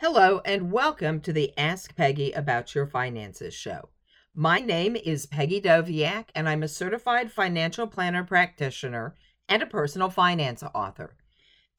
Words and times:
Hello, 0.00 0.40
and 0.44 0.70
welcome 0.70 1.20
to 1.22 1.32
the 1.32 1.52
Ask 1.58 1.96
Peggy 1.96 2.30
About 2.30 2.72
Your 2.72 2.86
Finances 2.86 3.52
show. 3.52 3.88
My 4.32 4.60
name 4.60 4.94
is 4.94 5.26
Peggy 5.26 5.60
Doviak, 5.60 6.26
and 6.36 6.48
I'm 6.48 6.62
a 6.62 6.68
certified 6.68 7.32
financial 7.32 7.88
planner 7.88 8.22
practitioner 8.22 9.16
and 9.48 9.60
a 9.60 9.66
personal 9.66 10.08
finance 10.08 10.62
author. 10.72 11.16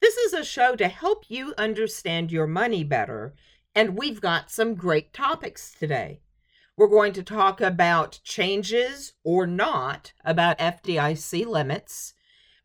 This 0.02 0.18
is 0.18 0.34
a 0.34 0.44
show 0.44 0.76
to 0.76 0.88
help 0.88 1.30
you 1.30 1.54
understand 1.56 2.30
your 2.30 2.46
money 2.46 2.84
better, 2.84 3.34
and 3.74 3.96
we've 3.96 4.20
got 4.20 4.50
some 4.50 4.74
great 4.74 5.14
topics 5.14 5.72
today. 5.72 6.20
We're 6.76 6.88
going 6.88 7.14
to 7.14 7.22
talk 7.22 7.62
about 7.62 8.20
changes 8.22 9.14
or 9.24 9.46
not 9.46 10.12
about 10.26 10.58
FDIC 10.58 11.46
limits. 11.46 12.12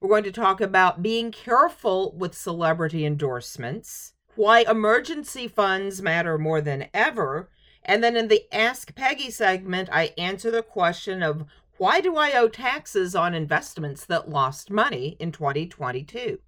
We're 0.01 0.09
going 0.09 0.25
to 0.25 0.33
talk 0.33 0.59
about 0.59 1.01
being 1.01 1.31
careful 1.31 2.13
with 2.17 2.35
celebrity 2.35 3.05
endorsements 3.05 4.11
why 4.35 4.61
emergency 4.61 5.47
funds 5.47 6.01
matter 6.01 6.37
more 6.37 6.61
than 6.61 6.87
ever. 6.93 7.49
And 7.83 8.03
then 8.03 8.17
in 8.17 8.27
the 8.27 8.43
Ask 8.53 8.95
Peggy 8.95 9.31
segment, 9.31 9.89
I 9.91 10.13
answer 10.17 10.51
the 10.51 10.63
question 10.63 11.21
of 11.21 11.45
why 11.77 12.01
do 12.01 12.15
I 12.15 12.31
owe 12.33 12.47
taxes 12.47 13.15
on 13.15 13.33
investments 13.33 14.05
that 14.05 14.29
lost 14.29 14.71
money 14.71 15.17
in 15.19 15.31
2022? 15.31 16.39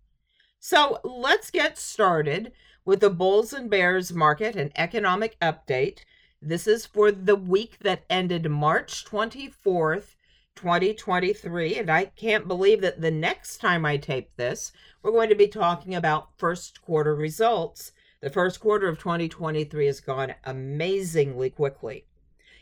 So 0.59 0.99
let's 1.03 1.52
get 1.52 1.77
started 1.77 2.52
with 2.85 3.02
the 3.02 3.09
Bulls 3.09 3.53
and 3.53 3.70
Bears 3.70 4.13
market 4.13 4.55
and 4.55 4.72
economic 4.75 5.38
update. 5.39 5.99
This 6.41 6.67
is 6.67 6.85
for 6.85 7.11
the 7.11 7.35
week 7.35 7.80
that 7.80 8.05
ended 8.09 8.49
March 8.49 9.05
24th, 9.05 10.16
2023. 10.57 11.75
And 11.75 11.89
I 11.89 12.05
can't 12.05 12.47
believe 12.47 12.81
that 12.81 12.99
the 12.99 13.11
next 13.11 13.59
time 13.59 13.85
I 13.85 13.97
tape 13.97 14.35
this, 14.35 14.73
we're 15.02 15.11
going 15.11 15.30
to 15.30 15.35
be 15.35 15.47
talking 15.47 15.95
about 15.95 16.38
first 16.38 16.81
quarter 16.81 17.16
results. 17.16 17.93
The 18.20 18.30
first 18.30 18.59
quarter 18.59 18.89
of 18.89 18.99
2023 18.99 19.85
has 19.85 20.02
gone 20.02 20.33
amazingly 20.43 21.49
quickly. 21.49 22.05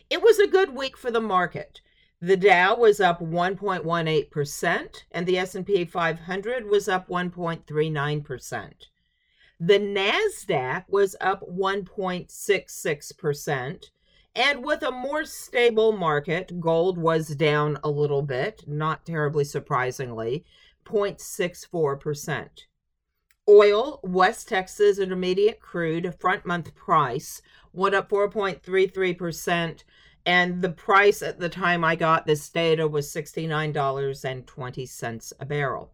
It 0.10 0.22
was 0.22 0.38
a 0.38 0.48
good 0.48 0.76
week 0.76 0.98
for 0.98 1.10
the 1.10 1.22
market. 1.22 1.82
The 2.22 2.38
Dow 2.38 2.76
was 2.76 3.00
up 3.00 3.20
1.18% 3.20 5.04
and 5.12 5.26
the 5.26 5.38
S&P 5.38 5.86
500 5.86 6.66
was 6.66 6.88
up 6.88 7.10
1.39%. 7.10 8.72
The 9.60 9.80
Nasdaq 9.80 10.86
was 10.90 11.16
up 11.22 11.50
1.66%, 11.50 13.90
and 14.36 14.66
with 14.66 14.84
a 14.84 14.92
more 14.92 15.24
stable 15.24 15.94
market, 15.94 16.60
gold 16.60 16.98
was 16.98 17.30
down 17.30 17.80
a 17.84 17.90
little 17.90 18.22
bit, 18.22 18.66
not 18.68 19.06
terribly 19.06 19.46
surprisingly, 19.46 20.44
0.64%. 20.86 22.50
Oil, 23.48 24.00
West 24.04 24.50
Texas 24.50 25.00
Intermediate 25.00 25.60
crude 25.60 26.14
front 26.20 26.46
month 26.46 26.76
price 26.76 27.42
went 27.72 27.96
up 27.96 28.10
4.33%, 28.10 29.84
and 30.26 30.62
the 30.62 30.70
price 30.70 31.22
at 31.22 31.40
the 31.40 31.50
time 31.50 31.84
I 31.84 31.96
got 31.96 32.26
this 32.26 32.50
data 32.50 32.88
was 32.88 33.14
$69.20 33.14 35.34
a 35.40 35.46
barrel. 35.46 35.92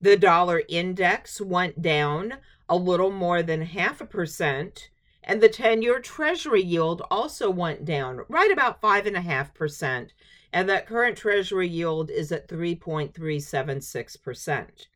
The 0.00 0.16
dollar 0.16 0.62
index 0.68 1.40
went 1.40 1.82
down 1.82 2.38
a 2.68 2.76
little 2.76 3.10
more 3.10 3.42
than 3.42 3.62
half 3.62 4.00
a 4.00 4.06
percent, 4.06 4.90
and 5.24 5.42
the 5.42 5.48
10 5.48 5.82
year 5.82 5.98
Treasury 6.00 6.62
yield 6.62 7.02
also 7.10 7.50
went 7.50 7.84
down 7.84 8.20
right 8.28 8.52
about 8.52 8.80
5.5%, 8.80 10.10
and 10.52 10.68
that 10.68 10.86
current 10.86 11.16
Treasury 11.16 11.68
yield 11.68 12.10
is 12.10 12.30
at 12.30 12.46
3.376%. 12.48 14.86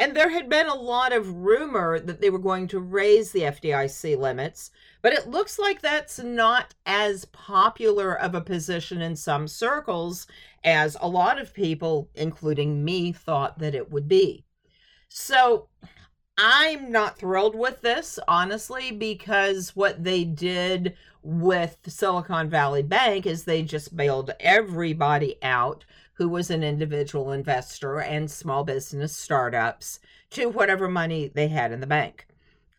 And 0.00 0.16
there 0.16 0.30
had 0.30 0.48
been 0.48 0.66
a 0.66 0.74
lot 0.74 1.12
of 1.12 1.30
rumor 1.30 2.00
that 2.00 2.22
they 2.22 2.30
were 2.30 2.38
going 2.38 2.66
to 2.68 2.80
raise 2.80 3.32
the 3.32 3.42
FDIC 3.42 4.16
limits, 4.16 4.70
but 5.02 5.12
it 5.12 5.28
looks 5.28 5.58
like 5.58 5.82
that's 5.82 6.18
not 6.18 6.74
as 6.86 7.26
popular 7.26 8.18
of 8.18 8.34
a 8.34 8.40
position 8.40 9.02
in 9.02 9.14
some 9.14 9.46
circles 9.46 10.26
as 10.64 10.96
a 11.02 11.06
lot 11.06 11.38
of 11.38 11.52
people, 11.52 12.08
including 12.14 12.82
me, 12.82 13.12
thought 13.12 13.58
that 13.58 13.74
it 13.74 13.90
would 13.90 14.08
be. 14.08 14.46
So 15.10 15.68
I'm 16.38 16.90
not 16.90 17.18
thrilled 17.18 17.54
with 17.54 17.82
this, 17.82 18.18
honestly, 18.26 18.92
because 18.92 19.76
what 19.76 20.02
they 20.02 20.24
did 20.24 20.96
with 21.22 21.76
Silicon 21.86 22.48
Valley 22.48 22.82
Bank 22.82 23.26
is 23.26 23.44
they 23.44 23.62
just 23.62 23.94
bailed 23.94 24.30
everybody 24.40 25.36
out 25.42 25.84
who 26.20 26.28
was 26.28 26.50
an 26.50 26.62
individual 26.62 27.32
investor 27.32 27.98
and 27.98 28.30
small 28.30 28.62
business 28.62 29.16
startups 29.16 30.00
to 30.28 30.50
whatever 30.50 30.86
money 30.86 31.28
they 31.28 31.48
had 31.48 31.72
in 31.72 31.80
the 31.80 31.86
bank. 31.86 32.26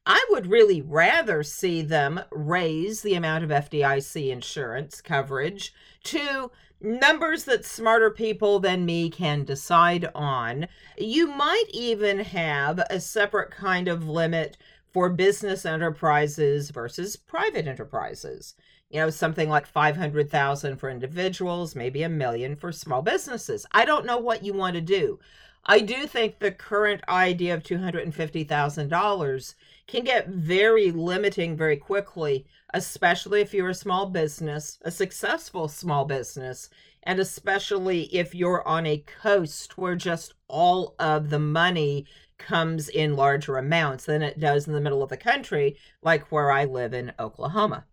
I 0.05 0.23
would 0.29 0.45
really 0.45 0.79
rather 0.79 1.41
see 1.41 1.81
them 1.81 2.21
raise 2.29 3.01
the 3.01 3.15
amount 3.15 3.43
of 3.43 3.49
FDIC 3.49 4.29
insurance 4.29 5.01
coverage 5.01 5.73
to 6.03 6.51
numbers 6.79 7.45
that 7.45 7.65
smarter 7.65 8.11
people 8.11 8.59
than 8.59 8.85
me 8.85 9.09
can 9.09 9.43
decide 9.43 10.07
on. 10.13 10.67
You 10.95 11.25
might 11.25 11.65
even 11.73 12.19
have 12.19 12.77
a 12.91 12.99
separate 12.99 13.49
kind 13.49 13.87
of 13.87 14.07
limit 14.07 14.55
for 14.91 15.09
business 15.09 15.65
enterprises 15.65 16.69
versus 16.69 17.15
private 17.15 17.67
enterprises 17.67 18.55
you 18.91 18.99
know 18.99 19.09
something 19.09 19.47
like 19.47 19.65
500,000 19.65 20.75
for 20.75 20.89
individuals, 20.89 21.75
maybe 21.75 22.03
a 22.03 22.09
million 22.09 22.55
for 22.57 22.71
small 22.73 23.01
businesses. 23.01 23.65
I 23.71 23.85
don't 23.85 24.05
know 24.05 24.17
what 24.17 24.43
you 24.43 24.53
want 24.53 24.75
to 24.75 24.81
do. 24.81 25.19
I 25.65 25.79
do 25.79 26.07
think 26.07 26.39
the 26.39 26.51
current 26.51 27.01
idea 27.07 27.53
of 27.53 27.63
$250,000 27.63 29.55
can 29.87 30.03
get 30.03 30.27
very 30.27 30.91
limiting 30.91 31.55
very 31.55 31.77
quickly, 31.77 32.45
especially 32.73 33.41
if 33.41 33.53
you're 33.53 33.69
a 33.69 33.75
small 33.75 34.07
business, 34.07 34.79
a 34.81 34.91
successful 34.91 35.67
small 35.67 36.03
business, 36.03 36.69
and 37.03 37.19
especially 37.19 38.03
if 38.13 38.33
you're 38.35 38.67
on 38.67 38.85
a 38.85 39.03
coast 39.21 39.77
where 39.77 39.95
just 39.95 40.33
all 40.47 40.95
of 40.99 41.29
the 41.29 41.39
money 41.39 42.05
comes 42.41 42.89
in 42.89 43.15
larger 43.15 43.57
amounts 43.57 44.05
than 44.05 44.21
it 44.21 44.39
does 44.39 44.67
in 44.67 44.73
the 44.73 44.81
middle 44.81 45.01
of 45.01 45.09
the 45.09 45.17
country, 45.17 45.77
like 46.01 46.31
where 46.31 46.51
I 46.51 46.65
live 46.65 46.93
in 46.93 47.13
Oklahoma. 47.19 47.85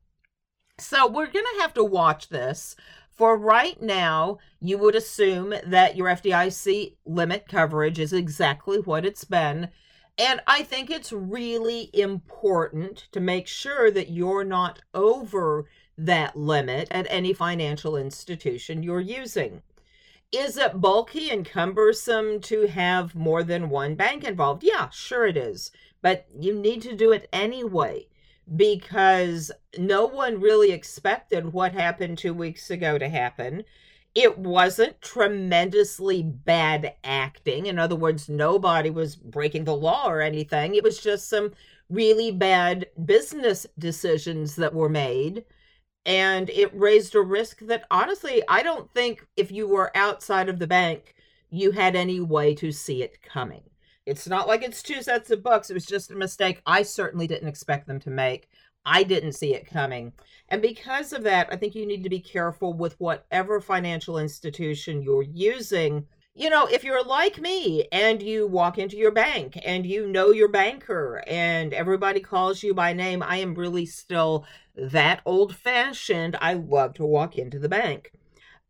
So 0.78 1.06
we're 1.06 1.26
going 1.26 1.44
to 1.54 1.60
have 1.60 1.75
to 1.75 1.84
watch 1.84 2.28
this. 2.28 2.75
For 3.10 3.36
right 3.36 3.80
now, 3.83 4.39
you 4.60 4.78
would 4.78 4.95
assume 4.95 5.54
that 5.66 5.97
your 5.97 6.06
FDIC 6.06 6.97
limit 7.04 7.48
coverage 7.48 7.98
is 7.98 8.12
exactly 8.12 8.78
what 8.78 9.04
it's 9.04 9.24
been. 9.24 9.71
And 10.16 10.41
I 10.47 10.62
think 10.62 10.89
it's 10.89 11.12
really 11.12 11.91
important 11.92 13.09
to 13.12 13.21
make 13.21 13.48
sure 13.48 13.91
that 13.91 14.10
you're 14.10 14.45
not 14.45 14.80
over 14.95 15.68
that 15.97 16.36
limit 16.36 16.89
at 16.91 17.06
any 17.10 17.33
financial 17.33 17.97
institution 17.97 18.84
you're 18.84 19.00
using. 19.00 19.62
Is 20.33 20.59
it 20.59 20.80
bulky 20.80 21.30
and 21.30 21.45
cumbersome 21.45 22.41
to 22.42 22.66
have 22.66 23.15
more 23.15 23.42
than 23.42 23.71
one 23.71 23.95
bank 23.95 24.25
involved? 24.25 24.63
Yeah, 24.63 24.91
sure 24.91 25.27
it 25.27 25.36
is. 25.36 25.71
But 26.03 26.27
you 26.39 26.54
need 26.54 26.83
to 26.83 26.95
do 26.95 27.13
it 27.13 27.28
anyway 27.33 28.09
because 28.57 29.51
no 29.78 30.07
one 30.07 30.41
really 30.41 30.71
expected 30.72 31.53
what 31.53 31.72
happened 31.72 32.19
two 32.19 32.34
weeks 32.34 32.71
ago 32.71 32.98
to 32.98 33.09
happen. 33.09 33.65
It 34.15 34.39
wasn't 34.39 35.01
tremendously 35.01 36.22
bad 36.22 36.95
acting. 37.04 37.66
In 37.66 37.78
other 37.78 37.97
words, 37.97 38.28
nobody 38.28 38.91
was 38.91 39.16
breaking 39.16 39.65
the 39.65 39.77
law 39.77 40.09
or 40.09 40.21
anything. 40.21 40.74
It 40.74 40.83
was 40.83 41.01
just 41.01 41.28
some 41.28 41.53
really 41.89 42.31
bad 42.31 42.86
business 43.04 43.66
decisions 43.78 44.57
that 44.57 44.74
were 44.74 44.89
made. 44.89 45.45
And 46.06 46.48
it 46.50 46.71
raised 46.74 47.15
a 47.15 47.21
risk 47.21 47.60
that 47.60 47.84
honestly, 47.91 48.42
I 48.48 48.62
don't 48.62 48.92
think 48.92 49.27
if 49.36 49.53
you 49.53 49.68
were 49.68 49.97
outside 49.97 50.48
of 50.48 50.59
the 50.59 50.66
bank, 50.66 51.15
you 51.50 51.72
had 51.72 51.97
any 51.97 52.21
way 52.21 52.54
to 52.56 52.72
see 52.72 53.03
it 53.03 53.22
coming. 53.22 53.62
It's 54.06 54.27
not 54.27 54.48
like 54.48 54.62
it's 54.62 54.83
two 54.83 55.03
sets 55.03 55.30
of 55.30 55.42
books. 55.42 55.68
It 55.68 55.74
was 55.74 55.84
just 55.84 56.10
a 56.10 56.16
mistake 56.16 56.62
I 56.65 56.83
certainly 56.83 57.27
didn't 57.27 57.48
expect 57.48 57.86
them 57.86 58.00
to 58.00 58.10
make. 58.10 58.48
I 58.86 59.03
didn't 59.03 59.33
see 59.33 59.54
it 59.54 59.66
coming. 59.66 60.12
And 60.48 60.62
because 60.62 61.12
of 61.12 61.22
that, 61.24 61.48
I 61.53 61.56
think 61.56 61.74
you 61.74 61.84
need 61.84 62.03
to 62.04 62.09
be 62.09 62.21
careful 62.21 62.72
with 62.72 62.98
whatever 62.98 63.60
financial 63.60 64.16
institution 64.16 65.03
you're 65.03 65.22
using. 65.22 66.06
You 66.38 66.50
know, 66.50 66.66
if 66.66 66.84
you're 66.84 67.02
like 67.02 67.40
me 67.40 67.88
and 67.90 68.22
you 68.22 68.46
walk 68.46 68.78
into 68.78 68.96
your 68.96 69.10
bank 69.10 69.58
and 69.64 69.84
you 69.84 70.06
know 70.06 70.30
your 70.30 70.46
banker 70.46 71.20
and 71.26 71.74
everybody 71.74 72.20
calls 72.20 72.62
you 72.62 72.72
by 72.72 72.92
name, 72.92 73.24
I 73.24 73.38
am 73.38 73.56
really 73.56 73.84
still 73.86 74.46
that 74.76 75.20
old 75.26 75.56
fashioned. 75.56 76.36
I 76.40 76.52
love 76.52 76.94
to 76.94 77.04
walk 77.04 77.38
into 77.38 77.58
the 77.58 77.68
bank. 77.68 78.12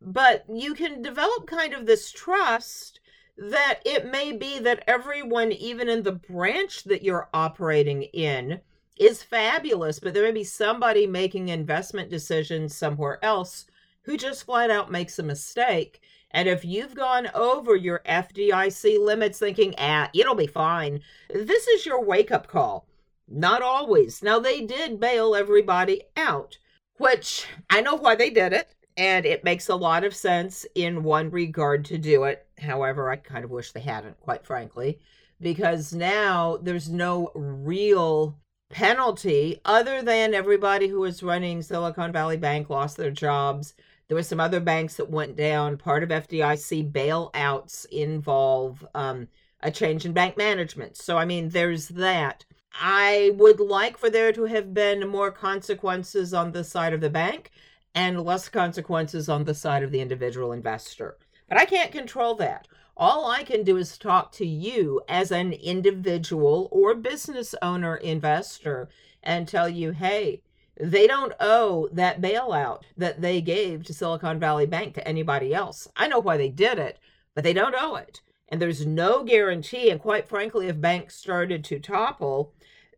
But 0.01 0.45
you 0.51 0.73
can 0.73 1.03
develop 1.03 1.45
kind 1.45 1.75
of 1.75 1.85
this 1.85 2.11
trust 2.11 3.01
that 3.37 3.81
it 3.85 4.11
may 4.11 4.31
be 4.31 4.57
that 4.57 4.83
everyone, 4.87 5.51
even 5.51 5.89
in 5.89 6.01
the 6.01 6.13
branch 6.13 6.85
that 6.85 7.03
you're 7.03 7.29
operating 7.35 8.01
in, 8.01 8.61
is 8.97 9.21
fabulous, 9.21 9.99
but 9.99 10.15
there 10.15 10.23
may 10.23 10.31
be 10.31 10.43
somebody 10.43 11.05
making 11.05 11.49
investment 11.49 12.09
decisions 12.09 12.75
somewhere 12.75 13.23
else 13.23 13.67
who 14.09 14.17
just 14.17 14.45
flat 14.45 14.71
out 14.71 14.91
makes 14.91 15.19
a 15.19 15.23
mistake. 15.23 16.01
And 16.31 16.47
if 16.47 16.63
you've 16.63 16.95
gone 16.95 17.29
over 17.33 17.75
your 17.75 18.01
FDIC 18.07 18.99
limits 18.99 19.39
thinking, 19.39 19.73
ah, 19.77 20.09
it'll 20.13 20.35
be 20.35 20.47
fine, 20.47 21.01
this 21.29 21.67
is 21.67 21.85
your 21.85 22.03
wake 22.03 22.31
up 22.31 22.47
call. 22.47 22.85
Not 23.27 23.61
always. 23.61 24.23
Now, 24.23 24.39
they 24.39 24.61
did 24.61 24.99
bail 24.99 25.35
everybody 25.35 26.03
out, 26.17 26.57
which 26.97 27.45
I 27.69 27.81
know 27.81 27.95
why 27.95 28.15
they 28.15 28.29
did 28.29 28.53
it, 28.53 28.75
and 28.97 29.25
it 29.25 29.43
makes 29.43 29.69
a 29.69 29.75
lot 29.75 30.03
of 30.03 30.15
sense 30.15 30.65
in 30.75 31.03
one 31.03 31.29
regard 31.29 31.85
to 31.85 31.97
do 31.97 32.23
it. 32.25 32.45
However, 32.59 33.09
I 33.09 33.15
kind 33.17 33.45
of 33.45 33.51
wish 33.51 33.71
they 33.71 33.79
hadn't, 33.79 34.19
quite 34.19 34.45
frankly, 34.45 34.99
because 35.39 35.93
now 35.93 36.57
there's 36.61 36.89
no 36.89 37.31
real 37.33 38.37
penalty 38.69 39.61
other 39.65 40.01
than 40.01 40.33
everybody 40.33 40.87
who 40.87 40.99
was 40.99 41.23
running 41.23 41.61
Silicon 41.61 42.11
Valley 42.11 42.37
Bank 42.37 42.69
lost 42.69 42.97
their 42.97 43.11
jobs. 43.11 43.73
There 44.09 44.15
were 44.15 44.23
some 44.23 44.39
other 44.39 44.59
banks 44.59 44.95
that 44.95 45.11
went 45.11 45.35
down. 45.35 45.77
Part 45.77 46.01
of 46.01 46.09
FDIC 46.09 46.91
bailouts 46.91 47.85
involve 47.85 48.83
um, 48.95 49.27
a 49.61 49.69
change 49.69 50.03
in 50.03 50.13
bank 50.13 50.35
management. 50.35 50.97
So, 50.97 51.15
I 51.15 51.25
mean, 51.25 51.49
there's 51.49 51.89
that. 51.89 52.43
I 52.73 53.31
would 53.35 53.59
like 53.59 53.99
for 53.99 54.09
there 54.09 54.31
to 54.33 54.45
have 54.45 54.73
been 54.73 55.07
more 55.07 55.31
consequences 55.31 56.33
on 56.33 56.53
the 56.53 56.63
side 56.63 56.93
of 56.93 57.01
the 57.01 57.09
bank 57.11 57.51
and 57.93 58.25
less 58.25 58.49
consequences 58.49 59.29
on 59.29 59.43
the 59.43 59.53
side 59.53 59.83
of 59.83 59.91
the 59.91 60.01
individual 60.01 60.53
investor. 60.53 61.17
But 61.47 61.59
I 61.59 61.65
can't 61.65 61.91
control 61.91 62.33
that. 62.35 62.67
All 62.97 63.29
I 63.29 63.43
can 63.43 63.63
do 63.63 63.77
is 63.77 63.95
talk 63.95 64.31
to 64.33 64.45
you 64.45 65.01
as 65.07 65.31
an 65.31 65.53
individual 65.53 66.67
or 66.71 66.95
business 66.95 67.53
owner 67.61 67.95
investor 67.95 68.89
and 69.21 69.47
tell 69.47 69.69
you, 69.69 69.91
hey, 69.91 70.41
they 70.79 71.07
don't 71.07 71.33
owe 71.39 71.89
that 71.91 72.21
bailout 72.21 72.83
that 72.97 73.21
they 73.21 73.41
gave 73.41 73.83
to 73.83 73.93
Silicon 73.93 74.39
Valley 74.39 74.65
Bank 74.65 74.93
to 74.95 75.07
anybody 75.07 75.53
else. 75.53 75.87
I 75.95 76.07
know 76.07 76.19
why 76.19 76.37
they 76.37 76.49
did 76.49 76.79
it, 76.79 76.99
but 77.35 77.43
they 77.43 77.53
don't 77.53 77.75
owe 77.77 77.95
it. 77.95 78.21
And 78.47 78.61
there's 78.61 78.85
no 78.85 79.23
guarantee. 79.23 79.89
And 79.89 79.99
quite 79.99 80.27
frankly, 80.27 80.67
if 80.67 80.79
banks 80.79 81.15
started 81.15 81.63
to 81.65 81.79
topple, 81.79 82.53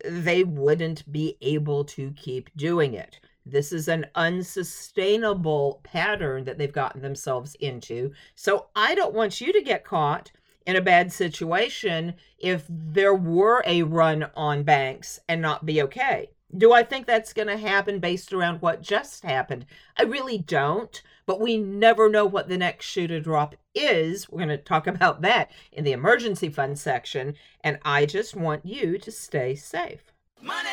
they 0.06 0.44
wouldn't 0.44 1.12
be 1.12 1.38
able 1.42 1.84
to 1.86 2.12
keep 2.12 2.56
doing 2.56 2.94
it. 2.94 3.20
This 3.46 3.74
is 3.74 3.88
an 3.88 4.06
unsustainable 4.14 5.82
pattern 5.84 6.44
that 6.44 6.60
they've 6.60 6.72
gotten 6.72 7.02
themselves 7.02 7.56
into. 7.56 8.14
So 8.36 8.68
I 8.76 8.94
don't 8.94 9.16
want 9.16 9.42
you 9.42 9.52
to 9.52 9.62
get 9.62 9.84
caught 9.84 10.32
in 10.68 10.76
a 10.76 10.82
bad 10.82 11.12
situation 11.12 12.14
if 12.38 12.66
there 12.70 13.16
were 13.16 13.64
a 13.66 13.82
run 13.82 14.30
on 14.36 14.62
banks 14.62 15.20
and 15.28 15.42
not 15.42 15.66
be 15.66 15.82
okay. 15.82 16.30
Do 16.58 16.74
I 16.74 16.84
think 16.84 17.08
that's 17.08 17.32
going 17.32 17.48
to 17.48 17.56
happen 17.56 18.00
based 18.00 18.34
around 18.34 18.62
what 18.62 18.82
just 18.82 19.24
happened? 19.24 19.66
I 19.98 20.04
really 20.04 20.38
don't, 20.38 21.02
but 21.26 21.40
we 21.40 21.56
never 21.56 22.10
know 22.10 22.26
what 22.26 22.50
the 22.50 22.58
next 22.58 22.86
shoe 22.88 23.08
to 23.08 23.22
drop 23.22 23.56
is. 23.74 24.30
We're 24.30 24.40
going 24.40 24.50
to 24.50 24.58
talk 24.58 24.86
about 24.86 25.22
that 25.22 25.50
in 25.72 25.86
the 25.86 25.94
emergency 25.94 26.50
fund 26.50 26.78
section, 26.78 27.36
and 27.64 27.80
I 27.86 28.06
just 28.06 28.36
want 28.36 28.66
you 28.66 28.98
to 28.98 29.12
stay 29.12 29.56
safe. 29.56 30.12
Money, 30.42 30.70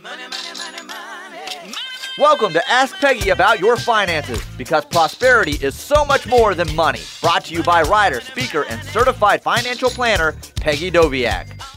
money, 0.00 0.22
money, 0.22 0.56
money, 0.56 0.86
money. 0.86 1.74
Welcome 2.16 2.54
to 2.54 2.70
Ask 2.70 2.96
Peggy 2.96 3.28
About 3.28 3.60
Your 3.60 3.76
Finances 3.76 4.42
because 4.56 4.86
prosperity 4.86 5.62
is 5.64 5.74
so 5.74 6.02
much 6.06 6.26
more 6.26 6.54
than 6.54 6.74
money. 6.74 7.00
Brought 7.20 7.44
to 7.44 7.54
you 7.54 7.62
by 7.62 7.82
writer, 7.82 8.22
speaker, 8.22 8.64
and 8.70 8.82
certified 8.84 9.42
financial 9.42 9.90
planner 9.90 10.34
Peggy 10.56 10.90
Doviak. 10.90 11.67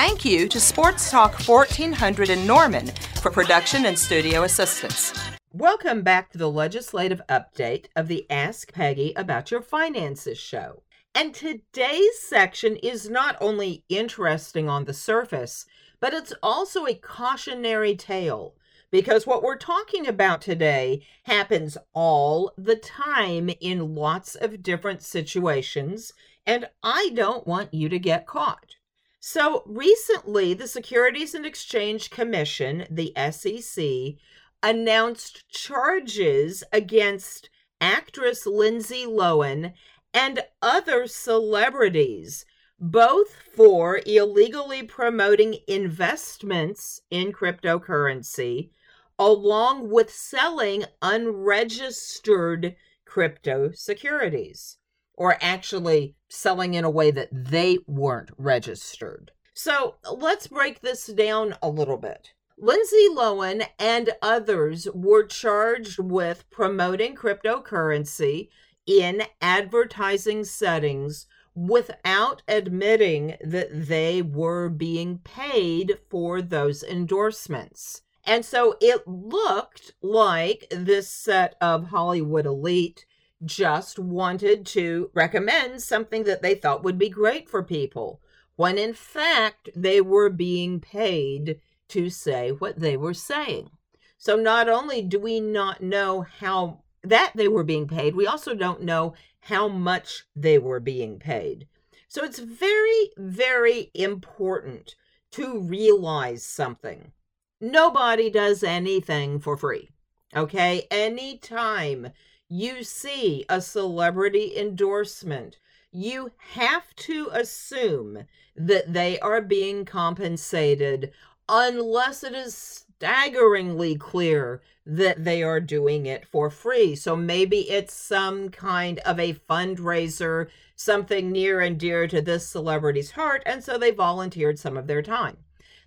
Thank 0.00 0.24
you 0.24 0.46
to 0.50 0.60
Sports 0.60 1.10
Talk 1.10 1.40
1400 1.40 2.30
in 2.30 2.46
Norman 2.46 2.86
for 3.20 3.32
production 3.32 3.84
and 3.86 3.98
studio 3.98 4.44
assistance. 4.44 5.12
Welcome 5.52 6.02
back 6.02 6.30
to 6.30 6.38
the 6.38 6.48
legislative 6.48 7.20
update 7.28 7.86
of 7.96 8.06
the 8.06 8.24
Ask 8.30 8.72
Peggy 8.72 9.12
About 9.16 9.50
Your 9.50 9.60
Finances 9.60 10.38
show. 10.38 10.84
And 11.16 11.34
today's 11.34 12.16
section 12.20 12.76
is 12.76 13.10
not 13.10 13.36
only 13.40 13.82
interesting 13.88 14.68
on 14.68 14.84
the 14.84 14.94
surface, 14.94 15.66
but 15.98 16.14
it's 16.14 16.32
also 16.44 16.86
a 16.86 16.94
cautionary 16.94 17.96
tale 17.96 18.54
because 18.92 19.26
what 19.26 19.42
we're 19.42 19.56
talking 19.56 20.06
about 20.06 20.40
today 20.40 21.04
happens 21.24 21.76
all 21.92 22.52
the 22.56 22.76
time 22.76 23.50
in 23.60 23.96
lots 23.96 24.36
of 24.36 24.62
different 24.62 25.02
situations, 25.02 26.12
and 26.46 26.68
I 26.84 27.10
don't 27.14 27.48
want 27.48 27.74
you 27.74 27.88
to 27.88 27.98
get 27.98 28.28
caught. 28.28 28.76
So, 29.20 29.62
recently, 29.66 30.54
the 30.54 30.68
Securities 30.68 31.34
and 31.34 31.44
Exchange 31.44 32.10
Commission, 32.10 32.86
the 32.90 33.12
SEC, 33.30 34.16
announced 34.62 35.48
charges 35.48 36.64
against 36.72 37.50
actress 37.80 38.46
Lindsay 38.46 39.06
Lohan 39.06 39.72
and 40.14 40.42
other 40.62 41.06
celebrities 41.06 42.44
both 42.80 43.34
for 43.56 44.00
illegally 44.06 44.84
promoting 44.84 45.58
investments 45.66 47.00
in 47.10 47.32
cryptocurrency 47.32 48.70
along 49.18 49.90
with 49.90 50.12
selling 50.12 50.84
unregistered 51.02 52.76
crypto 53.04 53.72
securities, 53.72 54.77
or 55.18 55.36
actually 55.42 56.14
selling 56.28 56.74
in 56.74 56.84
a 56.84 56.90
way 56.90 57.10
that 57.10 57.28
they 57.32 57.76
weren't 57.88 58.30
registered. 58.38 59.32
So 59.52 59.96
let's 60.08 60.46
break 60.46 60.80
this 60.80 61.08
down 61.08 61.56
a 61.60 61.68
little 61.68 61.96
bit. 61.96 62.30
Lindsay 62.56 63.08
Lohan 63.10 63.66
and 63.80 64.10
others 64.22 64.86
were 64.94 65.26
charged 65.26 65.98
with 65.98 66.48
promoting 66.50 67.16
cryptocurrency 67.16 68.48
in 68.86 69.22
advertising 69.40 70.44
settings 70.44 71.26
without 71.52 72.42
admitting 72.46 73.36
that 73.40 73.88
they 73.88 74.22
were 74.22 74.68
being 74.68 75.18
paid 75.18 75.98
for 76.08 76.40
those 76.40 76.84
endorsements. 76.84 78.02
And 78.24 78.44
so 78.44 78.76
it 78.80 79.06
looked 79.08 79.94
like 80.00 80.68
this 80.70 81.08
set 81.08 81.56
of 81.60 81.88
Hollywood 81.88 82.46
elite 82.46 83.04
just 83.44 83.98
wanted 83.98 84.66
to 84.66 85.10
recommend 85.14 85.82
something 85.82 86.24
that 86.24 86.42
they 86.42 86.54
thought 86.54 86.82
would 86.82 86.98
be 86.98 87.08
great 87.08 87.48
for 87.48 87.62
people, 87.62 88.20
when 88.56 88.78
in 88.78 88.92
fact 88.92 89.68
they 89.74 90.00
were 90.00 90.30
being 90.30 90.80
paid 90.80 91.60
to 91.88 92.10
say 92.10 92.50
what 92.50 92.78
they 92.80 92.96
were 92.96 93.14
saying. 93.14 93.70
So 94.16 94.36
not 94.36 94.68
only 94.68 95.02
do 95.02 95.20
we 95.20 95.40
not 95.40 95.82
know 95.82 96.22
how 96.22 96.82
that 97.02 97.32
they 97.34 97.48
were 97.48 97.64
being 97.64 97.86
paid, 97.86 98.16
we 98.16 98.26
also 98.26 98.54
don't 98.54 98.82
know 98.82 99.14
how 99.40 99.68
much 99.68 100.24
they 100.34 100.58
were 100.58 100.80
being 100.80 101.18
paid. 101.18 101.68
So 102.08 102.24
it's 102.24 102.38
very, 102.38 103.10
very 103.16 103.90
important 103.94 104.96
to 105.32 105.60
realize 105.60 106.44
something 106.44 107.12
nobody 107.60 108.30
does 108.30 108.62
anything 108.62 109.40
for 109.40 109.56
free. 109.56 109.90
Okay? 110.34 110.86
Anytime 110.90 112.12
you 112.48 112.82
see 112.82 113.44
a 113.48 113.60
celebrity 113.60 114.56
endorsement, 114.56 115.58
you 115.92 116.32
have 116.52 116.94
to 116.96 117.30
assume 117.32 118.24
that 118.56 118.92
they 118.92 119.18
are 119.20 119.40
being 119.40 119.84
compensated 119.84 121.12
unless 121.48 122.22
it 122.22 122.34
is 122.34 122.54
staggeringly 122.54 123.96
clear 123.96 124.60
that 124.84 125.24
they 125.24 125.42
are 125.42 125.60
doing 125.60 126.06
it 126.06 126.26
for 126.26 126.50
free. 126.50 126.94
So 126.96 127.14
maybe 127.14 127.70
it's 127.70 127.94
some 127.94 128.48
kind 128.48 128.98
of 129.00 129.20
a 129.20 129.34
fundraiser, 129.34 130.48
something 130.74 131.30
near 131.30 131.60
and 131.60 131.78
dear 131.78 132.06
to 132.08 132.20
this 132.20 132.48
celebrity's 132.48 133.12
heart, 133.12 133.42
and 133.46 133.62
so 133.62 133.78
they 133.78 133.90
volunteered 133.90 134.58
some 134.58 134.76
of 134.76 134.86
their 134.86 135.02
time. 135.02 135.36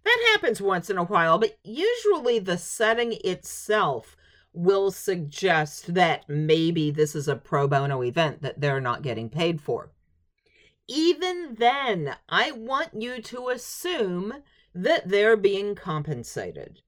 That 0.04 0.32
happens 0.32 0.62
once 0.62 0.90
in 0.90 0.98
a 0.98 1.04
while, 1.04 1.38
but 1.38 1.58
usually 1.64 2.40
the 2.40 2.58
setting 2.58 3.18
itself 3.24 4.16
will 4.54 4.92
suggest 4.92 5.94
that 5.94 6.28
maybe 6.28 6.92
this 6.92 7.16
is 7.16 7.28
a 7.28 7.36
pro 7.36 7.68
bono 7.68 8.02
event 8.02 8.42
that 8.42 8.60
they're 8.60 8.82
not 8.82 9.02
getting 9.02 9.30
paid 9.30 9.62
for. 9.62 9.92
Even 10.88 11.56
then, 11.58 12.16
I 12.28 12.52
want 12.52 13.02
you 13.02 13.22
to 13.22 13.50
assume 13.50 14.34
that 14.74 15.08
they're 15.08 15.38
being 15.38 15.76
compensated. 15.76 16.82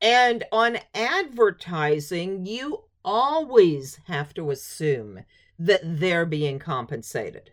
And 0.00 0.44
on 0.52 0.78
advertising, 0.94 2.46
you 2.46 2.84
always 3.04 3.98
have 4.06 4.32
to 4.34 4.50
assume 4.50 5.24
that 5.58 5.80
they're 5.82 6.26
being 6.26 6.58
compensated. 6.58 7.50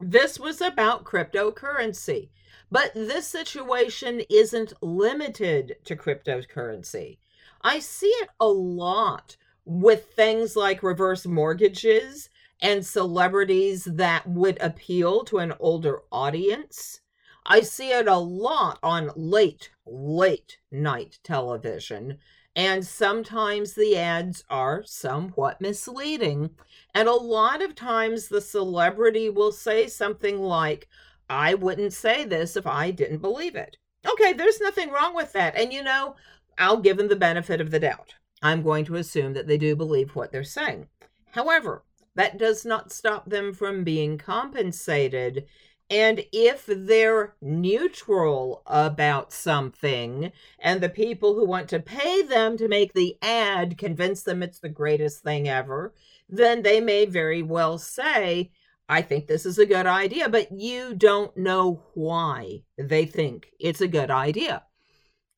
This 0.00 0.38
was 0.38 0.60
about 0.60 1.04
cryptocurrency, 1.04 2.30
but 2.70 2.92
this 2.94 3.26
situation 3.26 4.22
isn't 4.30 4.72
limited 4.82 5.76
to 5.84 5.96
cryptocurrency. 5.96 7.18
I 7.62 7.78
see 7.78 8.06
it 8.06 8.28
a 8.40 8.48
lot 8.48 9.36
with 9.64 10.12
things 10.14 10.56
like 10.56 10.82
reverse 10.82 11.26
mortgages 11.26 12.30
and 12.62 12.86
celebrities 12.86 13.84
that 13.84 14.26
would 14.26 14.60
appeal 14.62 15.24
to 15.24 15.38
an 15.38 15.52
older 15.58 16.02
audience. 16.10 17.00
I 17.44 17.60
see 17.60 17.90
it 17.90 18.08
a 18.08 18.16
lot 18.16 18.78
on 18.82 19.10
late, 19.14 19.70
late 19.84 20.58
night 20.70 21.18
television, 21.22 22.18
and 22.56 22.84
sometimes 22.86 23.74
the 23.74 23.96
ads 23.96 24.42
are 24.48 24.82
somewhat 24.84 25.60
misleading. 25.60 26.50
And 26.94 27.08
a 27.08 27.12
lot 27.12 27.62
of 27.62 27.74
times 27.74 28.28
the 28.28 28.40
celebrity 28.40 29.28
will 29.28 29.52
say 29.52 29.86
something 29.86 30.38
like, 30.38 30.88
I 31.28 31.54
wouldn't 31.54 31.92
say 31.92 32.24
this 32.24 32.56
if 32.56 32.66
I 32.66 32.90
didn't 32.90 33.18
believe 33.18 33.54
it. 33.56 33.76
Okay, 34.08 34.32
there's 34.32 34.60
nothing 34.60 34.90
wrong 34.90 35.14
with 35.14 35.32
that. 35.34 35.56
And 35.56 35.72
you 35.72 35.82
know, 35.82 36.16
I'll 36.58 36.78
give 36.78 36.96
them 36.96 37.08
the 37.08 37.16
benefit 37.16 37.60
of 37.60 37.70
the 37.70 37.80
doubt. 37.80 38.14
I'm 38.42 38.62
going 38.62 38.84
to 38.86 38.96
assume 38.96 39.32
that 39.34 39.46
they 39.46 39.58
do 39.58 39.74
believe 39.76 40.14
what 40.14 40.32
they're 40.32 40.44
saying. 40.44 40.88
However, 41.32 41.84
that 42.14 42.38
does 42.38 42.64
not 42.64 42.92
stop 42.92 43.28
them 43.28 43.52
from 43.52 43.84
being 43.84 44.18
compensated 44.18 45.46
and 45.88 46.24
if 46.32 46.66
they're 46.66 47.36
neutral 47.40 48.62
about 48.66 49.32
something 49.32 50.32
and 50.58 50.80
the 50.80 50.88
people 50.88 51.34
who 51.34 51.46
want 51.46 51.68
to 51.68 51.78
pay 51.78 52.22
them 52.22 52.56
to 52.56 52.66
make 52.66 52.92
the 52.92 53.16
ad 53.22 53.78
convince 53.78 54.22
them 54.22 54.42
it's 54.42 54.58
the 54.58 54.68
greatest 54.68 55.22
thing 55.22 55.48
ever, 55.48 55.94
then 56.28 56.62
they 56.62 56.80
may 56.80 57.04
very 57.04 57.40
well 57.40 57.78
say, 57.78 58.50
I 58.88 59.02
think 59.02 59.26
this 59.26 59.46
is 59.46 59.58
a 59.58 59.66
good 59.66 59.86
idea, 59.86 60.28
but 60.28 60.50
you 60.50 60.94
don't 60.94 61.36
know 61.36 61.84
why 61.94 62.62
they 62.76 63.06
think 63.06 63.48
it's 63.60 63.80
a 63.80 63.88
good 63.88 64.10
idea. 64.10 64.64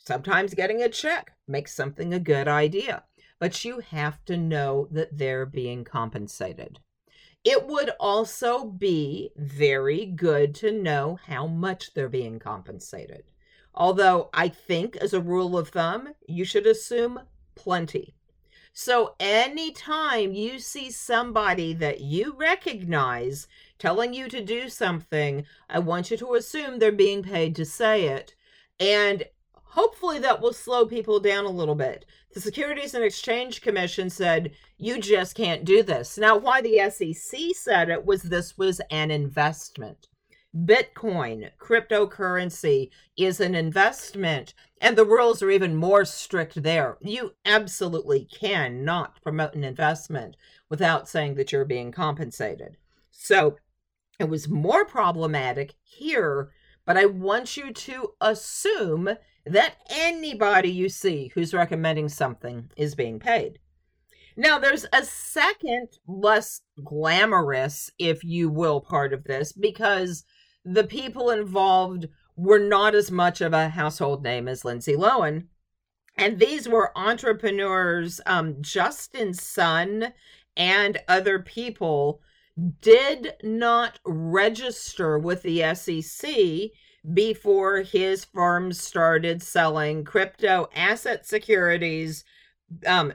Sometimes 0.09 0.55
getting 0.55 0.81
a 0.81 0.88
check 0.88 1.35
makes 1.47 1.75
something 1.75 2.15
a 2.15 2.19
good 2.19 2.49
idea, 2.49 3.05
but 3.38 3.62
you 3.62 3.81
have 3.81 4.25
to 4.25 4.38
know 4.38 4.88
that 4.91 5.19
they're 5.19 5.45
being 5.45 5.85
compensated. 5.85 6.79
It 7.45 7.67
would 7.67 7.91
also 8.00 8.65
be 8.65 9.33
very 9.37 10.07
good 10.07 10.55
to 10.55 10.73
know 10.73 11.19
how 11.27 11.47
much 11.47 11.93
they're 11.93 12.09
being 12.09 12.38
compensated. 12.38 13.25
Although 13.75 14.31
I 14.33 14.49
think, 14.49 14.97
as 14.97 15.12
a 15.12 15.21
rule 15.21 15.59
of 15.59 15.69
thumb, 15.69 16.15
you 16.27 16.47
should 16.47 16.67
assume 16.67 17.21
plenty. 17.55 18.15
So, 18.73 19.15
anytime 19.21 20.33
you 20.33 20.59
see 20.59 20.91
somebody 20.91 21.75
that 21.75 22.00
you 22.00 22.35
recognize 22.35 23.47
telling 23.79 24.15
you 24.15 24.31
to 24.31 24.43
do 24.43 24.71
something, 24.71 25.45
I 25.69 25.81
want 25.81 26.11
you 26.11 26.17
to 26.17 26.33
assume 26.33 26.79
they're 26.79 26.93
being 26.93 27.23
paid 27.23 27.55
to 27.57 27.67
say 27.67 28.05
it. 28.05 28.35
And 28.81 29.27
hopefully 29.78 30.18
that 30.18 30.40
will 30.40 30.52
slow 30.52 30.85
people 30.85 31.20
down 31.20 31.44
a 31.44 31.49
little 31.50 31.76
bit. 31.76 32.04
The 32.35 32.40
Securities 32.40 32.94
and 32.94 33.04
Exchange 33.04 33.61
Commission 33.61 34.11
said, 34.11 34.50
you 34.76 35.00
just 35.00 35.37
can't 35.37 35.64
do 35.64 35.85
this. 35.85 36.18
Now, 36.18 36.37
why 36.37 36.61
the 36.61 36.90
SEC 36.90 37.38
said 37.54 37.88
it 37.88 38.04
was 38.04 38.23
this 38.23 38.58
was 38.58 38.80
an 38.90 39.12
investment. 39.12 40.08
Bitcoin, 40.64 41.50
cryptocurrency, 41.61 42.90
is 43.16 43.38
an 43.38 43.54
investment, 43.54 44.52
and 44.80 44.99
the 44.99 45.04
rules 45.04 45.44
are 45.44 45.50
even 45.50 45.76
more 45.76 46.04
strict 46.04 46.61
there. 46.64 46.99
You 47.00 47.35
absolutely 47.44 48.25
cannot 48.25 49.23
promote 49.23 49.54
an 49.54 49.62
investment 49.62 50.37
without 50.68 51.08
saying 51.08 51.37
that 51.37 51.52
you're 51.52 51.64
being 51.64 51.92
compensated. 51.92 52.78
So 53.12 53.58
it 54.18 54.28
was 54.28 54.49
more 54.49 54.85
problematic 54.85 55.75
here, 55.85 56.50
but 56.85 56.97
I 56.97 57.06
want 57.06 57.56
you 57.56 57.73
to 57.73 58.14
assume 58.20 59.11
that 59.52 59.76
anybody 59.90 60.71
you 60.71 60.88
see 60.88 61.31
who's 61.35 61.55
recommending 61.55 62.09
something 62.09 62.71
is 62.76 62.95
being 62.95 63.19
paid. 63.19 63.59
Now, 64.37 64.59
there's 64.59 64.87
a 64.93 65.05
second, 65.05 65.88
less 66.07 66.61
glamorous, 66.85 67.90
if 67.99 68.23
you 68.23 68.49
will, 68.49 68.81
part 68.81 69.12
of 69.12 69.25
this 69.25 69.52
because 69.52 70.25
the 70.64 70.85
people 70.85 71.31
involved 71.31 72.07
were 72.37 72.61
not 72.61 72.95
as 72.95 73.11
much 73.11 73.40
of 73.40 73.52
a 73.52 73.69
household 73.69 74.23
name 74.23 74.47
as 74.47 74.64
Lindsay 74.64 74.95
Lohan. 74.95 75.47
And 76.17 76.38
these 76.38 76.69
were 76.69 76.97
entrepreneurs, 76.97 78.21
um, 78.26 78.57
Justin 78.61 79.35
Sun 79.35 80.12
and 80.57 80.99
other 81.09 81.40
people 81.40 82.21
did 82.81 83.35
not 83.43 83.99
register 84.05 85.19
with 85.19 85.43
the 85.43 85.75
SEC 85.75 86.31
before 87.14 87.83
his 87.83 88.25
firm 88.25 88.73
started 88.73 89.43
selling 89.43 90.05
crypto 90.05 90.69
asset 90.75 91.26
securities, 91.26 92.25
um, 92.87 93.12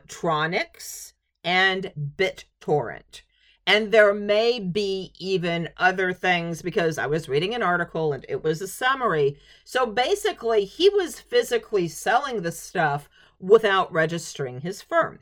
and 1.44 1.92
BitTorrent. 2.18 3.22
And 3.66 3.92
there 3.92 4.14
may 4.14 4.60
be 4.60 5.14
even 5.20 5.70
other 5.78 6.12
things 6.12 6.62
because 6.62 6.98
I 6.98 7.08
was 7.08 7.30
reading 7.30 7.56
an 7.56 7.64
article 7.64 8.12
and 8.12 8.26
it 8.28 8.44
was 8.44 8.62
a 8.62 8.68
summary. 8.68 9.38
So 9.64 9.86
basically, 9.86 10.66
he 10.66 10.90
was 10.90 11.20
physically 11.20 11.88
selling 11.88 12.42
the 12.42 12.52
stuff 12.52 13.10
without 13.40 13.92
registering 13.92 14.62
his 14.62 14.82
firm. 14.82 15.20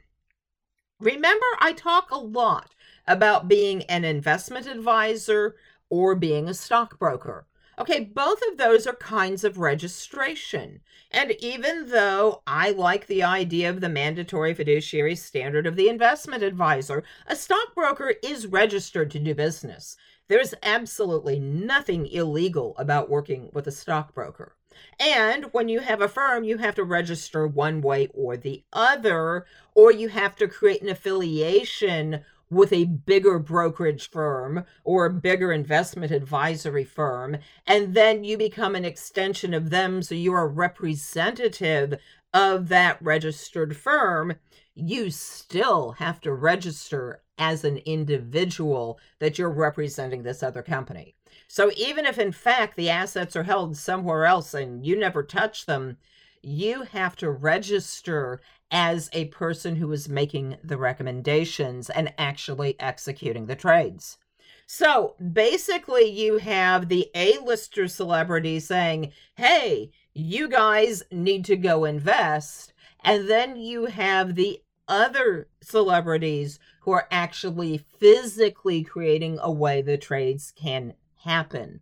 Remember, 1.00 1.46
I 1.60 1.74
talk 1.74 2.10
a 2.12 2.18
lot 2.18 2.74
about 3.08 3.48
being 3.48 3.84
an 3.84 4.06
investment 4.06 4.68
advisor 4.68 5.56
or 5.90 6.16
being 6.16 6.48
a 6.48 6.54
stockbroker. 6.54 7.46
Okay, 7.82 8.02
both 8.02 8.40
of 8.52 8.58
those 8.58 8.86
are 8.86 8.94
kinds 8.94 9.44
of 9.44 9.58
registration. 9.58 10.82
And 11.10 11.32
even 11.40 11.88
though 11.88 12.44
I 12.46 12.70
like 12.70 13.08
the 13.08 13.24
idea 13.24 13.72
of 13.72 13.82
the 13.82 13.90
mandatory 13.90 14.54
fiduciary 14.54 15.16
standard 15.16 15.66
of 15.66 15.76
the 15.76 15.90
investment 15.90 16.44
advisor, 16.44 17.04
a 17.26 17.36
stockbroker 17.36 18.14
is 18.24 18.46
registered 18.46 19.10
to 19.10 19.20
do 19.20 19.34
business. 19.34 19.98
There's 20.28 20.54
absolutely 20.62 21.40
nothing 21.40 22.06
illegal 22.06 22.76
about 22.78 23.10
working 23.10 23.50
with 23.52 23.66
a 23.66 23.72
stockbroker. 23.72 24.56
And 25.00 25.46
when 25.46 25.68
you 25.68 25.80
have 25.80 26.02
a 26.02 26.08
firm, 26.08 26.44
you 26.44 26.60
have 26.60 26.76
to 26.76 26.84
register 26.84 27.48
one 27.48 27.82
way 27.82 28.10
or 28.14 28.38
the 28.38 28.64
other, 28.72 29.48
or 29.74 29.92
you 29.92 30.10
have 30.10 30.36
to 30.36 30.48
create 30.48 30.84
an 30.84 30.90
affiliation 30.90 32.24
with 32.52 32.72
a 32.72 32.86
bigger 32.86 33.40
brokerage 33.40 34.10
firm 34.10 34.66
or 34.84 35.06
a 35.06 35.14
bigger 35.14 35.52
investment 35.52 36.12
advisory 36.12 36.84
firm, 36.84 37.38
and 37.66 37.96
then 37.96 38.24
you 38.24 38.38
become 38.38 38.76
an 38.76 38.86
extension 38.86 39.54
of 39.54 39.72
them, 39.72 40.04
so 40.04 40.14
you're 40.14 40.42
a 40.42 40.48
representative 40.48 41.98
of 42.34 42.68
that 42.68 43.02
registered 43.02 43.76
firm, 43.76 44.36
you 44.76 45.10
still 45.10 45.94
have 45.94 46.22
to 46.22 46.34
register 46.34 47.24
as 47.38 47.64
an 47.64 47.78
individual 47.78 49.00
that 49.20 49.40
you're 49.40 49.50
representing 49.50 50.24
this 50.24 50.44
other 50.44 50.62
company. 50.62 51.16
So 51.48 51.72
even 51.76 52.06
if 52.06 52.20
in 52.20 52.32
fact 52.32 52.76
the 52.76 52.90
assets 52.90 53.36
are 53.36 53.44
held 53.44 53.76
somewhere 53.76 54.26
else 54.26 54.54
and 54.54 54.86
you 54.86 54.98
never 54.98 55.24
touch 55.24 55.66
them, 55.66 55.98
you 56.42 56.84
have 56.84 57.16
to 57.18 57.30
register 57.30 58.42
as 58.72 59.10
a 59.14 59.26
person 59.26 59.76
who 59.76 59.92
is 59.92 60.08
making 60.08 60.58
the 60.64 60.78
recommendations 60.78 61.90
and 61.90 62.14
actually 62.18 62.80
executing 62.80 63.46
the 63.46 63.56
trades. 63.56 64.18
So 64.66 65.16
basically, 65.34 66.10
you 66.10 66.38
have 66.38 66.88
the 66.88 67.10
A-lister 67.14 67.90
celebrity 67.90 68.60
saying, 68.62 69.12
hey, 69.36 69.92
you 70.14 70.48
guys 70.48 71.04
need 71.12 71.44
to 71.46 71.58
go 71.58 71.84
invest. 71.84 72.74
And 73.04 73.30
then 73.30 73.58
you 73.58 73.86
have 73.88 74.36
the 74.36 74.62
other 74.88 75.50
celebrities 75.62 76.60
who 76.82 76.92
are 76.92 77.08
actually 77.12 77.80
physically 78.00 78.84
creating 78.84 79.40
a 79.42 79.52
way 79.52 79.82
the 79.82 79.98
trades 79.98 80.54
can 80.56 80.94
happen. 81.18 81.82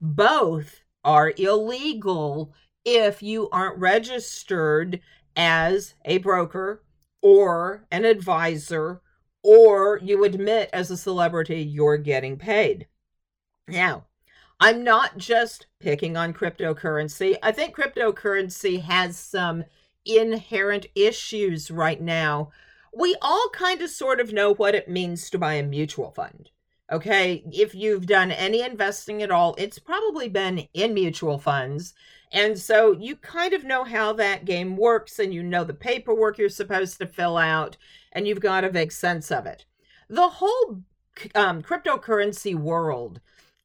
Both 0.00 0.82
are 1.04 1.32
illegal 1.36 2.52
if 2.86 3.22
you 3.22 3.50
aren't 3.50 3.78
registered 3.78 5.00
as 5.36 5.94
a 6.04 6.16
broker 6.18 6.82
or 7.20 7.84
an 7.90 8.04
advisor, 8.04 9.02
or 9.42 9.98
you 10.02 10.24
admit 10.24 10.70
as 10.72 10.90
a 10.90 10.96
celebrity 10.96 11.60
you're 11.60 11.98
getting 11.98 12.36
paid. 12.36 12.86
Now, 13.68 14.04
I'm 14.60 14.84
not 14.84 15.18
just 15.18 15.66
picking 15.80 16.16
on 16.16 16.32
cryptocurrency. 16.32 17.36
I 17.42 17.52
think 17.52 17.76
cryptocurrency 17.76 18.80
has 18.82 19.16
some 19.16 19.64
inherent 20.04 20.86
issues 20.94 21.70
right 21.70 22.00
now. 22.00 22.50
We 22.96 23.16
all 23.20 23.50
kind 23.52 23.82
of 23.82 23.90
sort 23.90 24.20
of 24.20 24.32
know 24.32 24.54
what 24.54 24.74
it 24.74 24.88
means 24.88 25.28
to 25.30 25.38
buy 25.38 25.54
a 25.54 25.62
mutual 25.62 26.12
fund. 26.12 26.50
Okay, 26.90 27.42
if 27.52 27.74
you've 27.74 28.06
done 28.06 28.30
any 28.30 28.62
investing 28.62 29.20
at 29.22 29.32
all, 29.32 29.56
it's 29.58 29.80
probably 29.80 30.28
been 30.28 30.68
in 30.72 30.94
mutual 30.94 31.36
funds. 31.38 31.94
And 32.32 32.58
so 32.58 32.92
you 32.92 33.16
kind 33.16 33.52
of 33.52 33.64
know 33.64 33.84
how 33.84 34.12
that 34.14 34.44
game 34.44 34.76
works 34.76 35.18
and 35.18 35.32
you 35.32 35.42
know 35.42 35.64
the 35.64 35.74
paperwork 35.74 36.38
you're 36.38 36.48
supposed 36.48 36.98
to 36.98 37.06
fill 37.06 37.36
out 37.36 37.76
and 38.12 38.26
you've 38.26 38.40
got 38.40 38.64
a 38.64 38.70
vague 38.70 38.92
sense 38.92 39.30
of 39.30 39.46
it. 39.46 39.64
The 40.08 40.28
whole 40.28 40.82
um, 41.34 41.62
cryptocurrency 41.62 42.54
world 42.54 43.20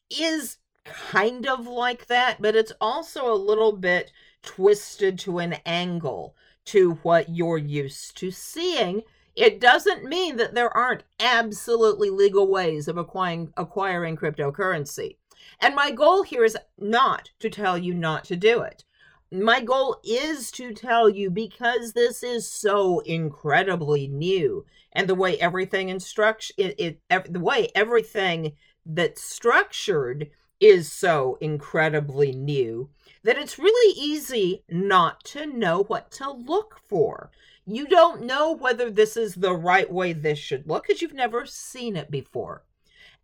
is 0.09 0.57
kind 0.83 1.47
of 1.47 1.67
like 1.67 2.07
that, 2.07 2.41
but 2.41 2.55
it's 2.55 2.73
also 2.81 3.31
a 3.31 3.35
little 3.35 3.73
bit 3.73 4.11
twisted 4.41 5.19
to 5.19 5.39
an 5.39 5.53
angle 5.65 6.35
to 6.65 6.93
what 7.03 7.29
you're 7.29 7.57
used 7.57 8.17
to 8.17 8.31
seeing. 8.31 9.01
It 9.35 9.59
doesn't 9.59 10.03
mean 10.03 10.37
that 10.37 10.53
there 10.53 10.75
aren't 10.75 11.03
absolutely 11.19 12.09
legal 12.09 12.47
ways 12.47 12.87
of 12.87 12.97
acquiring, 12.97 13.53
acquiring 13.57 14.17
cryptocurrency. 14.17 15.17
And 15.59 15.75
my 15.75 15.91
goal 15.91 16.23
here 16.23 16.43
is 16.43 16.57
not 16.77 17.29
to 17.39 17.49
tell 17.49 17.77
you 17.77 17.93
not 17.93 18.23
to 18.25 18.35
do 18.35 18.61
it. 18.61 18.83
My 19.31 19.61
goal 19.61 20.01
is 20.03 20.51
to 20.51 20.73
tell 20.73 21.09
you 21.09 21.29
because 21.29 21.93
this 21.93 22.21
is 22.21 22.51
so 22.51 22.99
incredibly 22.99 24.07
new 24.07 24.65
and 24.91 25.07
the 25.07 25.15
way 25.15 25.39
everything 25.39 25.89
instruct 25.89 26.51
it, 26.57 26.75
it 26.77 26.99
the 27.31 27.39
way 27.39 27.69
everything 27.73 28.53
that's 28.85 29.23
structured 29.23 30.29
is 30.59 30.91
so 30.91 31.37
incredibly 31.41 32.31
new 32.31 32.89
that 33.23 33.37
it's 33.37 33.57
really 33.57 33.99
easy 33.99 34.63
not 34.69 35.23
to 35.23 35.45
know 35.45 35.83
what 35.83 36.11
to 36.11 36.29
look 36.29 36.79
for. 36.87 37.31
You 37.65 37.87
don't 37.87 38.23
know 38.23 38.51
whether 38.51 38.89
this 38.89 39.15
is 39.15 39.35
the 39.35 39.53
right 39.53 39.91
way 39.91 40.13
this 40.13 40.39
should 40.39 40.67
look 40.67 40.87
because 40.87 41.01
you've 41.01 41.13
never 41.13 41.45
seen 41.45 41.95
it 41.95 42.11
before. 42.11 42.63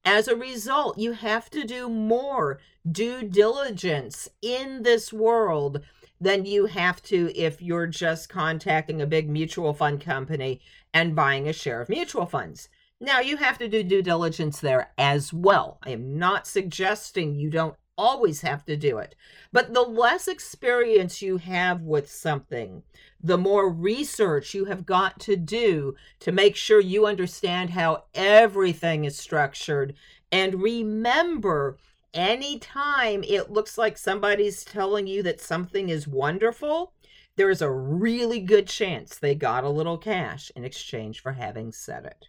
As 0.10 0.30
a 0.30 0.38
result, 0.38 0.98
you 0.98 1.12
have 1.12 1.50
to 1.50 1.66
do 1.66 1.90
more 1.90 2.62
due 2.90 3.24
diligence 3.24 4.30
in 4.42 4.84
this 4.84 5.12
world 5.12 5.82
than 6.22 6.46
you 6.46 6.68
have 6.68 7.04
to 7.04 7.38
if 7.38 7.62
you're 7.62 7.88
just 7.88 8.30
contacting 8.30 9.02
a 9.02 9.06
big 9.06 9.30
mutual 9.30 9.74
fund 9.74 10.00
company 10.00 10.62
and 10.94 11.14
buying 11.14 11.50
a 11.50 11.52
share 11.52 11.82
of 11.82 11.90
mutual 11.90 12.26
funds. 12.26 12.70
Now, 13.02 13.20
you 13.20 13.36
have 13.36 13.58
to 13.58 13.68
do 13.68 13.84
due 13.84 14.02
diligence 14.02 14.62
there 14.62 14.94
as 14.98 15.34
well. 15.34 15.78
I 15.84 15.90
am 15.90 16.18
not 16.18 16.48
suggesting 16.48 17.36
you 17.36 17.50
don't 17.50 17.76
always 17.98 18.42
have 18.42 18.66
to 18.66 18.78
do 18.78 18.98
it. 18.98 19.16
But 19.52 19.74
the 19.74 19.82
less 19.82 20.28
experience 20.28 21.22
you 21.22 21.38
have 21.38 21.82
with 21.82 22.10
something, 22.10 22.84
the 23.22 23.38
more 23.38 23.70
research 23.70 24.54
you 24.54 24.66
have 24.66 24.86
got 24.86 25.20
to 25.22 25.36
do 25.36 25.96
to 26.20 26.32
make 26.32 26.56
sure 26.56 26.80
you 26.80 27.06
understand 27.06 27.72
how 27.72 28.04
everything 28.14 29.06
is 29.06 29.18
structured. 29.18 29.96
And 30.32 30.62
remember, 30.62 31.78
anytime 32.14 33.24
it 33.24 33.52
looks 33.52 33.78
like 33.78 33.98
somebody's 33.98 34.64
telling 34.64 35.08
you 35.08 35.24
that 35.24 35.42
something 35.42 35.90
is 35.90 36.08
wonderful, 36.08 36.94
there 37.36 37.50
is 37.50 37.62
a 37.62 37.72
really 37.72 38.40
good 38.40 38.68
chance 38.68 39.18
they 39.18 39.36
got 39.36 39.64
a 39.64 39.70
little 39.70 39.98
cash 39.98 40.52
in 40.56 40.64
exchange 40.64 41.22
for 41.22 41.34
having 41.34 41.72
said 41.72 42.06
it. 42.06 42.28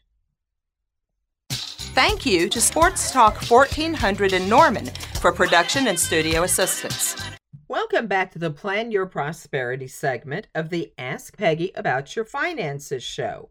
Thank 1.99 2.25
you 2.25 2.49
to 2.51 2.61
Sports 2.61 3.11
Talk 3.11 3.43
1400 3.51 4.33
in 4.33 4.49
Norman 4.49 4.87
for 5.21 5.33
production 5.33 5.89
and 5.89 5.99
studio 5.99 6.45
assistance. 6.45 7.17
Welcome 7.67 8.07
back 8.07 8.31
to 8.31 8.39
the 8.39 8.53
Plan 8.53 8.93
Your 8.93 9.07
Prosperity 9.07 9.89
segment 9.89 10.47
of 10.55 10.71
the 10.71 10.93
Ask 10.97 11.37
Peggy 11.37 11.73
About 11.75 12.15
Your 12.15 12.25
Finances 12.25 13.03
show. 13.03 13.49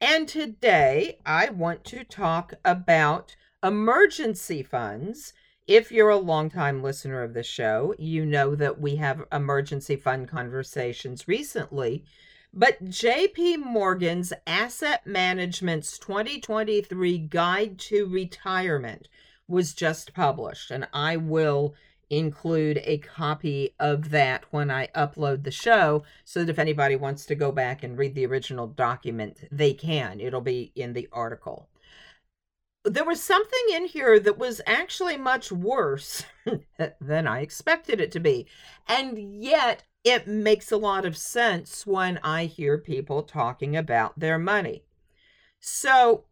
And 0.00 0.26
today 0.26 1.18
I 1.26 1.50
want 1.50 1.84
to 1.84 2.04
talk 2.04 2.54
about 2.64 3.36
emergency 3.62 4.62
funds. 4.62 5.34
If 5.66 5.92
you're 5.92 6.08
a 6.08 6.16
longtime 6.16 6.82
listener 6.82 7.22
of 7.22 7.34
the 7.34 7.42
show, 7.42 7.94
you 7.98 8.24
know 8.24 8.54
that 8.54 8.80
we 8.80 8.96
have 8.96 9.26
emergency 9.30 9.96
fund 9.96 10.26
conversations 10.26 11.28
recently 11.28 12.06
but 12.56 12.84
JP 12.84 13.58
Morgan's 13.58 14.32
Asset 14.46 15.04
Management's 15.04 15.98
2023 15.98 17.18
Guide 17.18 17.78
to 17.80 18.06
Retirement 18.06 19.08
was 19.48 19.74
just 19.74 20.14
published, 20.14 20.70
and 20.70 20.86
I 20.92 21.16
will 21.16 21.74
include 22.10 22.80
a 22.84 22.98
copy 22.98 23.74
of 23.80 24.10
that 24.10 24.44
when 24.52 24.70
I 24.70 24.86
upload 24.94 25.42
the 25.42 25.50
show 25.50 26.04
so 26.24 26.40
that 26.44 26.50
if 26.50 26.60
anybody 26.60 26.94
wants 26.94 27.26
to 27.26 27.34
go 27.34 27.50
back 27.50 27.82
and 27.82 27.98
read 27.98 28.14
the 28.14 28.26
original 28.26 28.68
document, 28.68 29.48
they 29.50 29.74
can. 29.74 30.20
It'll 30.20 30.40
be 30.40 30.70
in 30.76 30.92
the 30.92 31.08
article. 31.12 31.68
There 32.84 33.04
was 33.04 33.20
something 33.20 33.64
in 33.72 33.86
here 33.86 34.20
that 34.20 34.38
was 34.38 34.60
actually 34.64 35.16
much 35.16 35.50
worse 35.50 36.24
than 37.00 37.26
I 37.26 37.40
expected 37.40 38.00
it 38.00 38.12
to 38.12 38.20
be. 38.20 38.46
And 38.86 39.42
yet, 39.42 39.82
it 40.04 40.28
makes 40.28 40.70
a 40.70 40.76
lot 40.76 41.06
of 41.06 41.16
sense 41.16 41.86
when 41.86 42.20
I 42.22 42.44
hear 42.44 42.76
people 42.78 43.22
talking 43.22 43.74
about 43.74 44.20
their 44.20 44.38
money. 44.38 44.84
So 45.60 46.26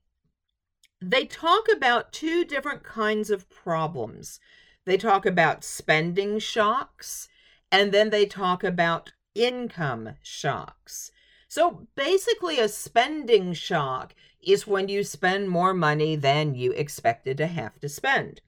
they 1.00 1.24
talk 1.24 1.66
about 1.74 2.12
two 2.12 2.44
different 2.44 2.85
kinds 2.85 3.30
of 3.30 3.48
problems. 3.50 4.38
They 4.85 4.98
talk 4.98 5.24
about 5.24 5.64
spending 5.64 6.38
shocks, 6.38 7.28
and 7.70 7.92
then 7.92 8.11
they 8.11 8.26
talk 8.26 8.62
about 8.62 9.12
income 9.35 10.16
shocks. 10.22 11.11
So 11.48 11.87
basically, 11.94 12.58
a 12.58 12.68
spending 12.68 13.52
shock 13.54 14.14
is 14.42 14.66
when 14.66 14.88
you 14.88 15.02
spend 15.02 15.48
more 15.48 15.72
money 15.72 16.14
than 16.14 16.54
you 16.54 16.72
expected 16.72 17.37
to 17.38 17.46
have 17.46 17.80
to 17.80 17.88
spend. 17.88 18.40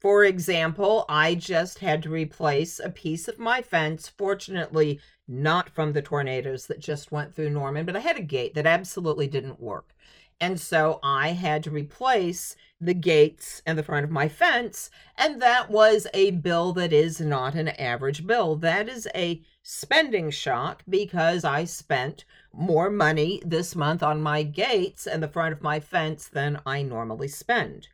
For 0.00 0.24
example, 0.24 1.04
I 1.08 1.34
just 1.34 1.80
had 1.80 2.04
to 2.04 2.10
replace 2.10 2.78
a 2.78 2.88
piece 2.88 3.26
of 3.26 3.40
my 3.40 3.62
fence, 3.62 4.08
fortunately, 4.08 5.00
not 5.26 5.70
from 5.70 5.92
the 5.92 6.02
tornadoes 6.02 6.66
that 6.68 6.78
just 6.78 7.10
went 7.10 7.34
through 7.34 7.50
Norman, 7.50 7.84
but 7.84 7.96
I 7.96 8.00
had 8.00 8.16
a 8.16 8.22
gate 8.22 8.54
that 8.54 8.66
absolutely 8.66 9.26
didn't 9.26 9.60
work. 9.60 9.94
And 10.40 10.60
so 10.60 11.00
I 11.02 11.30
had 11.30 11.64
to 11.64 11.70
replace 11.72 12.54
the 12.80 12.94
gates 12.94 13.60
and 13.66 13.76
the 13.76 13.82
front 13.82 14.04
of 14.04 14.10
my 14.10 14.28
fence. 14.28 14.88
And 15.16 15.42
that 15.42 15.68
was 15.68 16.06
a 16.14 16.30
bill 16.30 16.72
that 16.74 16.92
is 16.92 17.20
not 17.20 17.56
an 17.56 17.68
average 17.68 18.24
bill. 18.24 18.54
That 18.54 18.88
is 18.88 19.08
a 19.16 19.42
spending 19.64 20.30
shock 20.30 20.84
because 20.88 21.44
I 21.44 21.64
spent 21.64 22.24
more 22.52 22.88
money 22.88 23.42
this 23.44 23.74
month 23.74 24.04
on 24.04 24.22
my 24.22 24.44
gates 24.44 25.08
and 25.08 25.20
the 25.20 25.28
front 25.28 25.52
of 25.54 25.60
my 25.60 25.80
fence 25.80 26.28
than 26.28 26.60
I 26.64 26.82
normally 26.82 27.28
spend. 27.28 27.88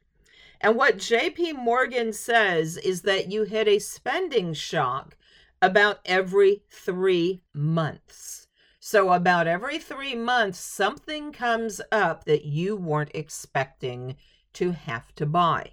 And 0.65 0.77
what 0.77 0.97
JP 0.97 1.57
Morgan 1.57 2.15
says 2.15 2.79
is 2.79 3.03
that 3.03 3.31
you 3.31 3.43
hit 3.43 3.69
a 3.69 3.79
spending 3.79 4.55
shock 4.55 5.15
about 5.61 5.99
every 6.07 6.63
three 6.71 7.43
months. 7.53 8.47
So, 8.81 9.13
about 9.13 9.47
every 9.47 9.79
three 9.79 10.15
months, 10.15 10.59
something 10.59 11.33
comes 11.33 11.83
up 11.93 12.25
that 12.25 12.47
you 12.47 12.77
weren't 12.77 13.11
expecting 13.13 14.17
to 14.55 14.71
have 14.73 15.15
to 15.17 15.27
buy. 15.27 15.73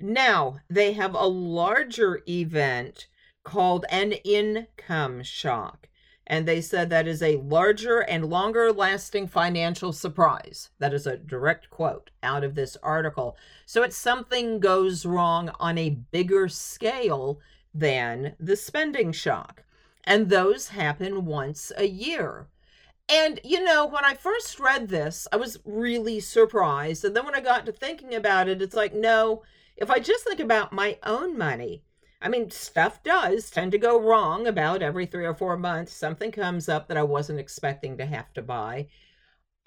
Now, 0.00 0.60
they 0.70 0.94
have 0.94 1.12
a 1.12 1.26
larger 1.26 2.22
event 2.26 3.08
called 3.44 3.84
an 3.90 4.12
income 4.12 5.22
shock 5.22 5.87
and 6.28 6.46
they 6.46 6.60
said 6.60 6.90
that 6.90 7.08
is 7.08 7.22
a 7.22 7.36
larger 7.36 8.00
and 8.00 8.28
longer 8.28 8.70
lasting 8.70 9.26
financial 9.26 9.94
surprise. 9.94 10.68
That 10.78 10.92
is 10.92 11.06
a 11.06 11.16
direct 11.16 11.70
quote 11.70 12.10
out 12.22 12.44
of 12.44 12.54
this 12.54 12.76
article. 12.82 13.36
So 13.64 13.82
it's 13.82 13.96
something 13.96 14.60
goes 14.60 15.06
wrong 15.06 15.50
on 15.58 15.78
a 15.78 15.88
bigger 15.88 16.46
scale 16.48 17.40
than 17.72 18.34
the 18.38 18.56
spending 18.56 19.10
shock. 19.10 19.64
And 20.04 20.28
those 20.28 20.68
happen 20.68 21.24
once 21.24 21.72
a 21.76 21.86
year. 21.86 22.46
And, 23.08 23.40
you 23.42 23.64
know, 23.64 23.86
when 23.86 24.04
I 24.04 24.12
first 24.12 24.60
read 24.60 24.88
this, 24.88 25.26
I 25.32 25.36
was 25.36 25.58
really 25.64 26.20
surprised. 26.20 27.06
And 27.06 27.16
then 27.16 27.24
when 27.24 27.34
I 27.34 27.40
got 27.40 27.64
to 27.66 27.72
thinking 27.72 28.14
about 28.14 28.48
it, 28.48 28.60
it's 28.60 28.76
like, 28.76 28.94
no, 28.94 29.44
if 29.78 29.90
I 29.90 29.98
just 29.98 30.24
think 30.24 30.40
about 30.40 30.74
my 30.74 30.98
own 31.04 31.38
money, 31.38 31.84
I 32.20 32.28
mean, 32.28 32.50
stuff 32.50 33.02
does 33.02 33.50
tend 33.50 33.72
to 33.72 33.78
go 33.78 34.00
wrong 34.00 34.46
about 34.46 34.82
every 34.82 35.06
three 35.06 35.24
or 35.24 35.34
four 35.34 35.56
months. 35.56 35.92
Something 35.92 36.32
comes 36.32 36.68
up 36.68 36.88
that 36.88 36.96
I 36.96 37.04
wasn't 37.04 37.38
expecting 37.38 37.96
to 37.98 38.06
have 38.06 38.32
to 38.34 38.42
buy. 38.42 38.88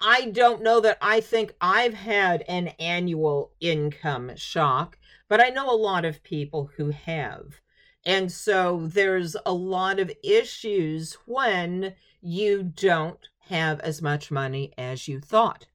I 0.00 0.26
don't 0.26 0.62
know 0.62 0.80
that 0.80 0.98
I 1.00 1.20
think 1.20 1.54
I've 1.60 1.94
had 1.94 2.42
an 2.48 2.68
annual 2.78 3.52
income 3.60 4.32
shock, 4.36 4.98
but 5.28 5.40
I 5.40 5.48
know 5.48 5.70
a 5.70 5.76
lot 5.76 6.04
of 6.04 6.24
people 6.24 6.70
who 6.76 6.90
have. 6.90 7.60
And 8.04 8.30
so 8.30 8.86
there's 8.86 9.36
a 9.46 9.52
lot 9.52 10.00
of 10.00 10.12
issues 10.24 11.14
when 11.24 11.94
you 12.20 12.64
don't 12.64 13.28
have 13.46 13.80
as 13.80 14.02
much 14.02 14.30
money 14.30 14.74
as 14.76 15.08
you 15.08 15.20
thought. 15.20 15.66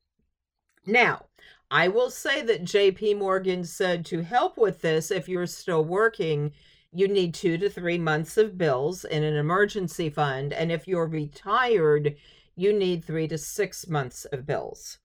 Now, 0.85 1.27
I 1.69 1.89
will 1.89 2.09
say 2.09 2.41
that 2.43 2.63
JP 2.63 3.17
Morgan 3.17 3.65
said 3.65 4.05
to 4.05 4.21
help 4.21 4.57
with 4.57 4.81
this, 4.81 5.11
if 5.11 5.27
you're 5.27 5.47
still 5.47 5.83
working, 5.83 6.53
you 6.93 7.09
need 7.09 7.33
two 7.33 7.57
to 7.57 7.69
three 7.69 7.97
months 7.97 8.37
of 8.37 8.57
bills 8.57 9.03
in 9.03 9.23
an 9.23 9.35
emergency 9.35 10.09
fund. 10.09 10.53
And 10.53 10.71
if 10.71 10.87
you're 10.87 11.07
retired, 11.07 12.15
you 12.55 12.71
need 12.71 13.03
three 13.03 13.27
to 13.27 13.37
six 13.37 13.87
months 13.87 14.23
of 14.25 14.45
bills. 14.45 14.99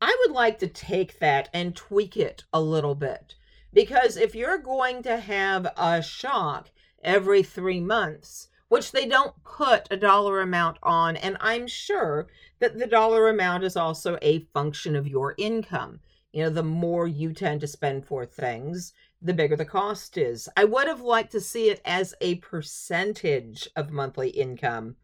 I 0.00 0.16
would 0.20 0.34
like 0.34 0.58
to 0.60 0.66
take 0.66 1.18
that 1.18 1.50
and 1.52 1.76
tweak 1.76 2.16
it 2.16 2.44
a 2.54 2.60
little 2.60 2.94
bit. 2.94 3.34
Because 3.72 4.16
if 4.16 4.34
you're 4.34 4.58
going 4.58 5.02
to 5.02 5.18
have 5.18 5.66
a 5.76 6.02
shock 6.02 6.70
every 7.04 7.42
three 7.42 7.80
months, 7.80 8.48
which 8.68 8.92
they 8.92 9.06
don't 9.06 9.34
put 9.44 9.88
a 9.90 9.96
dollar 9.96 10.40
amount 10.40 10.78
on, 10.82 11.16
and 11.16 11.36
I'm 11.40 11.66
sure 11.66 12.28
that 12.58 12.78
the 12.78 12.86
dollar 12.86 13.28
amount 13.28 13.64
is 13.64 13.76
also 13.76 14.18
a 14.20 14.46
function 14.52 14.94
of 14.94 15.08
your 15.08 15.34
income. 15.38 16.00
You 16.32 16.44
know, 16.44 16.50
the 16.50 16.62
more 16.62 17.08
you 17.08 17.32
tend 17.32 17.60
to 17.62 17.66
spend 17.66 18.06
for 18.06 18.26
things, 18.26 18.92
the 19.20 19.34
bigger 19.34 19.56
the 19.56 19.64
cost 19.64 20.16
is. 20.18 20.48
I 20.56 20.64
would 20.64 20.86
have 20.86 21.00
liked 21.00 21.32
to 21.32 21.40
see 21.40 21.70
it 21.70 21.80
as 21.84 22.14
a 22.20 22.36
percentage 22.36 23.68
of 23.74 23.90
monthly 23.90 24.28
income, 24.30 24.96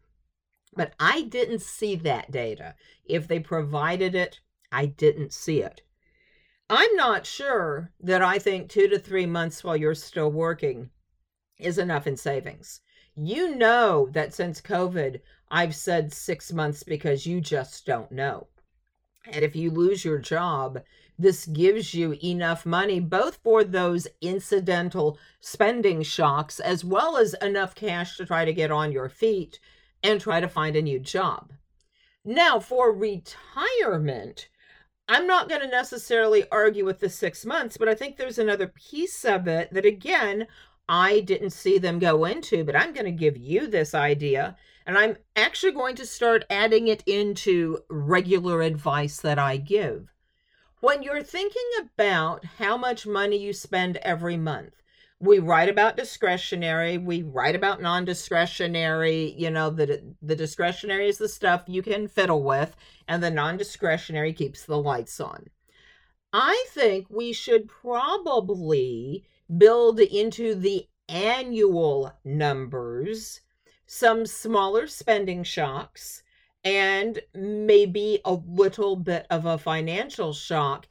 but 0.75 0.93
I 0.99 1.23
didn't 1.23 1.61
see 1.61 1.95
that 1.97 2.31
data. 2.31 2.75
If 3.05 3.27
they 3.27 3.39
provided 3.39 4.13
it, 4.13 4.39
I 4.71 4.85
didn't 4.85 5.33
see 5.33 5.61
it. 5.61 5.81
I'm 6.69 6.95
not 6.95 7.25
sure 7.25 7.91
that 7.99 8.21
I 8.21 8.39
think 8.39 8.69
two 8.69 8.87
to 8.87 8.97
three 8.99 9.25
months 9.25 9.63
while 9.63 9.77
you're 9.77 9.95
still 9.95 10.31
working 10.31 10.89
is 11.57 11.77
enough 11.77 12.07
in 12.07 12.17
savings. 12.17 12.81
You 13.15 13.55
know 13.55 14.09
that 14.11 14.33
since 14.33 14.59
COVID, 14.59 15.21
I've 15.49 15.75
said 15.75 16.11
six 16.11 16.51
months 16.51 16.83
because 16.83 17.25
you 17.25 17.39
just 17.39 17.85
don't 17.85 18.11
know. 18.11 18.47
And 19.31 19.43
if 19.43 19.55
you 19.55 19.71
lose 19.71 20.03
your 20.03 20.17
job, 20.17 20.81
this 21.17 21.45
gives 21.45 21.93
you 21.93 22.17
enough 22.21 22.65
money 22.65 22.99
both 22.99 23.37
for 23.37 23.63
those 23.63 24.07
incidental 24.21 25.17
spending 25.39 26.03
shocks 26.03 26.59
as 26.59 26.83
well 26.83 27.15
as 27.15 27.33
enough 27.35 27.73
cash 27.73 28.17
to 28.17 28.25
try 28.25 28.43
to 28.43 28.53
get 28.53 28.69
on 28.69 28.91
your 28.91 29.07
feet 29.07 29.59
and 30.03 30.19
try 30.19 30.41
to 30.41 30.49
find 30.49 30.75
a 30.75 30.81
new 30.81 30.99
job. 30.99 31.53
Now, 32.25 32.59
for 32.59 32.91
retirement, 32.91 34.49
I'm 35.07 35.25
not 35.25 35.47
going 35.47 35.61
to 35.61 35.67
necessarily 35.67 36.49
argue 36.51 36.83
with 36.83 36.99
the 36.99 37.09
six 37.09 37.45
months, 37.45 37.77
but 37.77 37.87
I 37.87 37.95
think 37.95 38.17
there's 38.17 38.39
another 38.39 38.67
piece 38.67 39.23
of 39.23 39.47
it 39.47 39.71
that, 39.71 39.85
again, 39.85 40.47
I 40.87 41.21
didn't 41.21 41.49
see 41.51 41.77
them 41.77 41.99
go 41.99 42.25
into, 42.25 42.63
but 42.63 42.75
I'm 42.75 42.93
going 42.93 43.05
to 43.05 43.11
give 43.11 43.37
you 43.37 43.67
this 43.67 43.93
idea. 43.93 44.55
And 44.85 44.97
I'm 44.97 45.17
actually 45.35 45.71
going 45.71 45.95
to 45.95 46.05
start 46.05 46.45
adding 46.49 46.87
it 46.87 47.03
into 47.07 47.79
regular 47.89 48.61
advice 48.61 49.19
that 49.21 49.39
I 49.39 49.57
give. 49.57 50.09
When 50.79 51.01
you're 51.01 51.23
thinking 51.23 51.69
about 51.79 52.45
how 52.59 52.77
much 52.77 53.07
money 53.07 53.37
you 53.37 53.51
spend 53.51 53.97
every 53.97 54.37
month, 54.37 54.73
we 55.19 55.39
write 55.39 55.69
about 55.69 55.97
discretionary, 55.97 56.97
we 56.97 57.23
write 57.23 57.55
about 57.55 57.81
non-discretionary, 57.81 59.33
you 59.37 59.49
know, 59.49 59.69
the 59.69 60.13
the 60.21 60.35
discretionary 60.35 61.07
is 61.07 61.17
the 61.17 61.29
stuff 61.29 61.63
you 61.67 61.81
can 61.81 62.07
fiddle 62.07 62.43
with 62.43 62.75
and 63.07 63.23
the 63.23 63.31
non-discretionary 63.31 64.33
keeps 64.33 64.65
the 64.65 64.77
lights 64.77 65.19
on. 65.19 65.49
I 66.33 66.65
think 66.69 67.07
we 67.09 67.31
should 67.31 67.69
probably 67.69 69.25
build 69.57 69.99
into 69.99 70.55
the 70.55 70.87
annual 71.07 72.11
numbers 72.23 73.41
some 73.85 74.25
smaller 74.25 74.87
spending 74.87 75.43
shocks 75.43 76.23
and 76.63 77.19
maybe 77.35 78.19
a 78.25 78.33
little 78.33 78.95
bit 78.95 79.27
of 79.29 79.45
a 79.45 79.57
financial 79.57 80.33
shock 80.33 80.87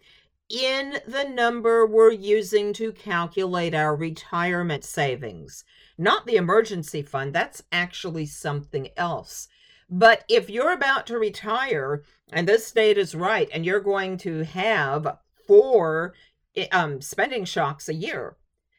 in 0.48 0.98
the 1.06 1.24
number 1.24 1.84
we're 1.84 2.12
using 2.12 2.72
to 2.72 2.92
calculate 2.92 3.74
our 3.74 3.96
retirement 3.96 4.84
savings. 4.84 5.64
Not 5.98 6.26
the 6.26 6.36
emergency 6.36 7.02
fund, 7.02 7.34
that's 7.34 7.62
actually 7.72 8.26
something 8.26 8.88
else. 8.96 9.48
But 9.90 10.24
if 10.28 10.48
you're 10.48 10.72
about 10.72 11.06
to 11.08 11.18
retire 11.18 12.04
and 12.32 12.46
this 12.46 12.66
state 12.66 12.98
is 12.98 13.14
right 13.14 13.48
and 13.52 13.64
you're 13.66 13.80
going 13.80 14.16
to 14.18 14.44
have 14.44 15.18
four 15.46 16.14
eh, 16.56 16.66
um, 16.72 17.00
spending 17.00 17.44
shocks 17.44 17.88
a 17.88 17.94
year, 17.94 18.36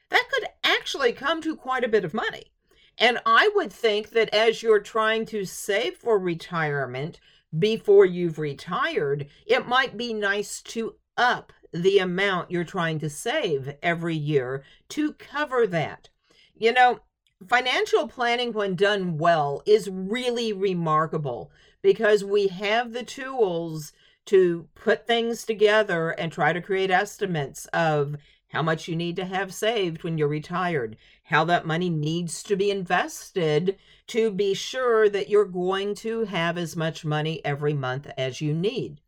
that 0.09 0.27
could 0.31 0.47
actually 0.63 1.13
come 1.13 1.41
to 1.41 1.55
quite 1.55 1.83
a 1.83 1.89
bit 1.89 2.05
of 2.05 2.13
money. 2.13 2.51
And 2.97 3.19
I 3.25 3.51
would 3.55 3.73
think 3.73 4.11
that 4.11 4.33
as 4.33 4.63
you're 4.63 4.79
trying 4.79 5.25
to 5.27 5.45
save 5.45 5.95
for 5.97 6.17
retirement 6.17 7.19
before 7.57 8.05
you've 8.05 8.39
retired, 8.39 9.27
it 9.45 9.67
might 9.67 9.97
be 9.97 10.13
nice 10.13 10.61
to 10.61 10.95
up 11.17 11.51
the 11.73 11.99
amount 11.99 12.51
you're 12.51 12.63
trying 12.63 12.99
to 12.99 13.09
save 13.09 13.75
every 13.83 14.15
year 14.15 14.63
to 14.89 15.13
cover 15.13 15.67
that. 15.67 16.09
You 16.55 16.71
know, 16.71 16.99
financial 17.47 18.07
planning, 18.07 18.53
when 18.53 18.75
done 18.75 19.17
well, 19.17 19.61
is 19.65 19.89
really 19.89 20.53
remarkable 20.53 21.51
because 21.81 22.23
we 22.23 22.47
have 22.47 22.93
the 22.93 23.03
tools 23.03 23.91
to 24.25 24.67
put 24.73 25.05
things 25.05 25.43
together 25.43 26.09
and 26.11 26.31
try 26.31 26.53
to 26.53 26.61
create 26.61 26.89
estimates 26.89 27.65
of 27.67 28.15
how 28.55 28.63
much 28.63 28.87
you 28.87 28.95
need 28.95 29.17
to 29.17 29.25
have 29.25 29.53
saved 29.53 30.01
when 30.01 30.17
you're 30.17 30.29
retired, 30.29 30.95
how 31.23 31.43
that 31.43 31.67
money 31.67 31.89
needs 31.89 32.41
to 32.41 32.55
be 32.55 32.71
invested 32.71 33.77
to 34.07 34.31
be 34.31 34.53
sure 34.53 35.09
that 35.09 35.27
you're 35.27 35.43
going 35.43 35.93
to 35.93 36.23
have 36.23 36.57
as 36.57 36.73
much 36.73 37.03
money 37.03 37.43
every 37.43 37.73
month 37.73 38.07
as 38.17 38.39
you 38.39 38.53
need. 38.53 39.01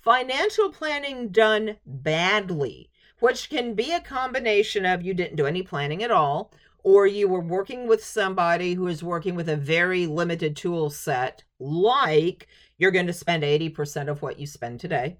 Financial 0.00 0.70
planning 0.70 1.28
done 1.28 1.76
badly, 1.84 2.88
which 3.20 3.50
can 3.50 3.74
be 3.74 3.92
a 3.92 4.00
combination 4.00 4.86
of 4.86 5.02
you 5.02 5.12
didn't 5.12 5.36
do 5.36 5.44
any 5.44 5.60
planning 5.60 6.02
at 6.02 6.10
all, 6.10 6.50
or 6.82 7.06
you 7.06 7.28
were 7.28 7.40
working 7.40 7.86
with 7.86 8.02
somebody 8.02 8.72
who 8.72 8.86
is 8.86 9.04
working 9.04 9.34
with 9.34 9.50
a 9.50 9.56
very 9.56 10.06
limited 10.06 10.56
tool 10.56 10.88
set, 10.88 11.44
like 11.58 12.48
you're 12.78 12.90
going 12.90 13.06
to 13.06 13.12
spend 13.12 13.42
80% 13.42 14.08
of 14.08 14.22
what 14.22 14.38
you 14.38 14.46
spend 14.46 14.80
today 14.80 15.18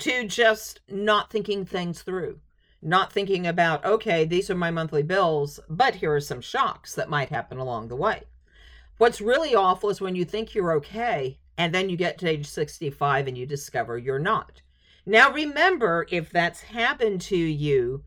to 0.00 0.26
just 0.26 0.80
not 0.88 1.30
thinking 1.30 1.64
things 1.64 2.02
through, 2.02 2.40
not 2.82 3.12
thinking 3.12 3.46
about, 3.46 3.84
okay, 3.84 4.24
these 4.24 4.50
are 4.50 4.54
my 4.54 4.70
monthly 4.70 5.02
bills, 5.02 5.58
but 5.68 5.96
here 5.96 6.14
are 6.14 6.20
some 6.20 6.40
shocks 6.40 6.94
that 6.94 7.08
might 7.08 7.30
happen 7.30 7.58
along 7.58 7.88
the 7.88 7.96
way. 7.96 8.24
What's 8.98 9.20
really 9.20 9.54
awful 9.54 9.90
is 9.90 10.00
when 10.00 10.14
you 10.14 10.24
think 10.24 10.54
you're 10.54 10.72
okay 10.72 11.38
and 11.58 11.74
then 11.74 11.88
you 11.88 11.96
get 11.96 12.18
to 12.18 12.28
age 12.28 12.46
65 12.46 13.26
and 13.26 13.36
you 13.36 13.46
discover 13.46 13.98
you're 13.98 14.18
not. 14.18 14.60
Now, 15.06 15.30
remember, 15.30 16.06
if 16.10 16.30
that's 16.30 16.60
happened 16.60 17.20
to 17.22 17.36
you, 17.36 18.02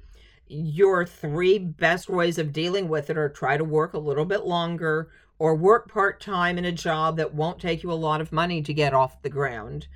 your 0.47 1.05
three 1.05 1.57
best 1.57 2.09
ways 2.09 2.37
of 2.37 2.51
dealing 2.51 2.87
with 2.89 3.09
it 3.09 3.17
are 3.17 3.29
try 3.29 3.57
to 3.57 3.63
work 3.63 3.93
a 3.93 3.99
little 3.99 4.25
bit 4.25 4.45
longer 4.45 5.09
or 5.37 5.55
work 5.55 5.89
part 5.89 6.19
time 6.19 6.57
in 6.57 6.65
a 6.65 6.71
job 6.71 7.17
that 7.17 7.33
won't 7.33 7.59
take 7.59 7.83
you 7.83 7.91
a 7.91 7.93
lot 7.93 8.19
of 8.19 8.31
money 8.31 8.61
to 8.61 8.73
get 8.73 8.93
off 8.93 9.21
the 9.21 9.29
ground 9.29 9.87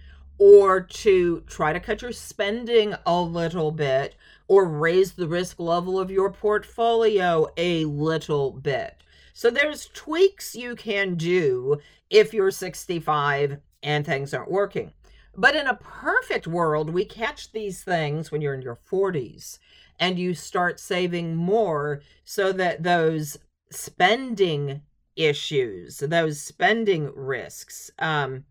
or 0.46 0.82
to 0.82 1.42
try 1.48 1.72
to 1.72 1.80
cut 1.80 2.02
your 2.02 2.12
spending 2.12 2.94
a 3.06 3.22
little 3.22 3.72
bit 3.72 4.14
or 4.50 4.66
raise 4.66 5.14
the 5.14 5.26
risk 5.26 5.58
level 5.58 5.98
of 5.98 6.12
your 6.12 6.30
portfolio 6.30 7.48
a 7.56 7.86
little 7.86 8.52
bit. 8.52 8.98
So 9.32 9.50
there's 9.50 9.86
tweaks 9.94 10.54
you 10.54 10.76
can 10.76 11.16
do 11.16 11.78
if 12.10 12.34
you're 12.34 12.52
65 12.52 13.60
and 13.82 14.06
things 14.06 14.34
aren't 14.34 14.52
working. 14.52 14.92
But 15.34 15.56
in 15.56 15.66
a 15.66 15.76
perfect 15.76 16.46
world, 16.46 16.90
we 16.90 17.06
catch 17.06 17.54
these 17.54 17.82
things 17.82 18.30
when 18.30 18.42
you're 18.42 18.54
in 18.54 18.62
your 18.62 18.80
40s 18.92 19.60
and 19.98 20.20
you 20.20 20.34
start 20.34 20.78
saving 20.78 21.38
more 21.38 22.02
so 22.26 22.52
that 22.52 22.84
those 22.84 23.38
spending 23.72 24.82
issues, 25.16 26.00
those 26.00 26.42
spending 26.42 27.14
risks, 27.16 27.92
um, 27.98 28.44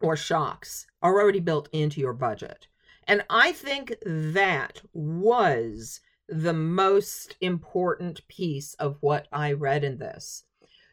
or 0.00 0.16
shocks 0.16 0.86
are 1.02 1.20
already 1.20 1.40
built 1.40 1.68
into 1.72 2.00
your 2.00 2.12
budget. 2.12 2.68
And 3.06 3.22
I 3.30 3.52
think 3.52 3.94
that 4.04 4.82
was 4.92 6.00
the 6.28 6.52
most 6.52 7.36
important 7.40 8.26
piece 8.28 8.74
of 8.74 8.98
what 9.00 9.28
I 9.32 9.52
read 9.52 9.82
in 9.82 9.98
this. 9.98 10.44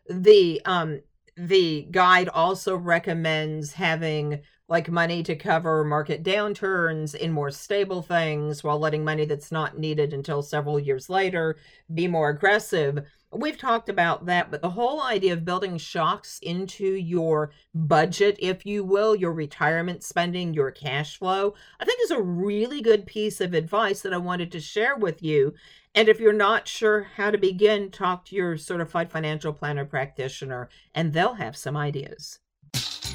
The 0.10 0.62
um 0.66 1.02
the 1.38 1.88
guide 1.92 2.30
also 2.30 2.78
recommends 2.78 3.74
having 3.74 4.42
like 4.68 4.90
money 4.90 5.22
to 5.24 5.36
cover 5.36 5.84
market 5.84 6.24
downturns 6.24 7.14
in 7.14 7.32
more 7.32 7.52
stable 7.52 8.02
things 8.02 8.64
while 8.64 8.80
letting 8.80 9.04
money 9.04 9.26
that's 9.26 9.52
not 9.52 9.78
needed 9.78 10.14
until 10.14 10.42
several 10.42 10.80
years 10.80 11.10
later 11.10 11.58
be 11.94 12.08
more 12.08 12.30
aggressive. 12.30 13.06
We've 13.38 13.58
talked 13.58 13.90
about 13.90 14.26
that, 14.28 14.50
but 14.50 14.62
the 14.62 14.70
whole 14.72 15.02
idea 15.02 15.34
of 15.34 15.44
building 15.44 15.78
shocks 15.78 16.40
into 16.42 16.86
your 16.86 17.52
budget, 17.74 18.38
if 18.40 18.66
you 18.66 18.84
will, 18.84 19.16
your 19.16 19.34
retirement 19.34 20.04
spending, 20.04 20.54
your 20.54 20.72
cash 20.72 21.18
flow, 21.18 21.54
I 21.80 21.86
think 21.86 22.00
is 22.04 22.12
a 22.12 22.22
really 22.22 22.82
good 22.82 23.06
piece 23.06 23.42
of 23.42 23.54
advice 23.54 24.02
that 24.02 24.14
I 24.14 24.18
wanted 24.18 24.52
to 24.54 24.60
share 24.60 24.96
with 24.96 25.22
you. 25.22 25.54
And 25.94 26.08
if 26.08 26.20
you're 26.20 26.34
not 26.34 26.68
sure 26.68 27.04
how 27.16 27.32
to 27.32 27.38
begin, 27.38 27.92
talk 27.92 28.26
to 28.26 28.36
your 28.36 28.58
certified 28.58 29.12
financial 29.12 29.54
planner 29.54 29.86
practitioner, 29.86 30.70
and 30.94 31.14
they'll 31.14 31.36
have 31.36 31.58
some 31.58 31.76
ideas. 31.76 32.40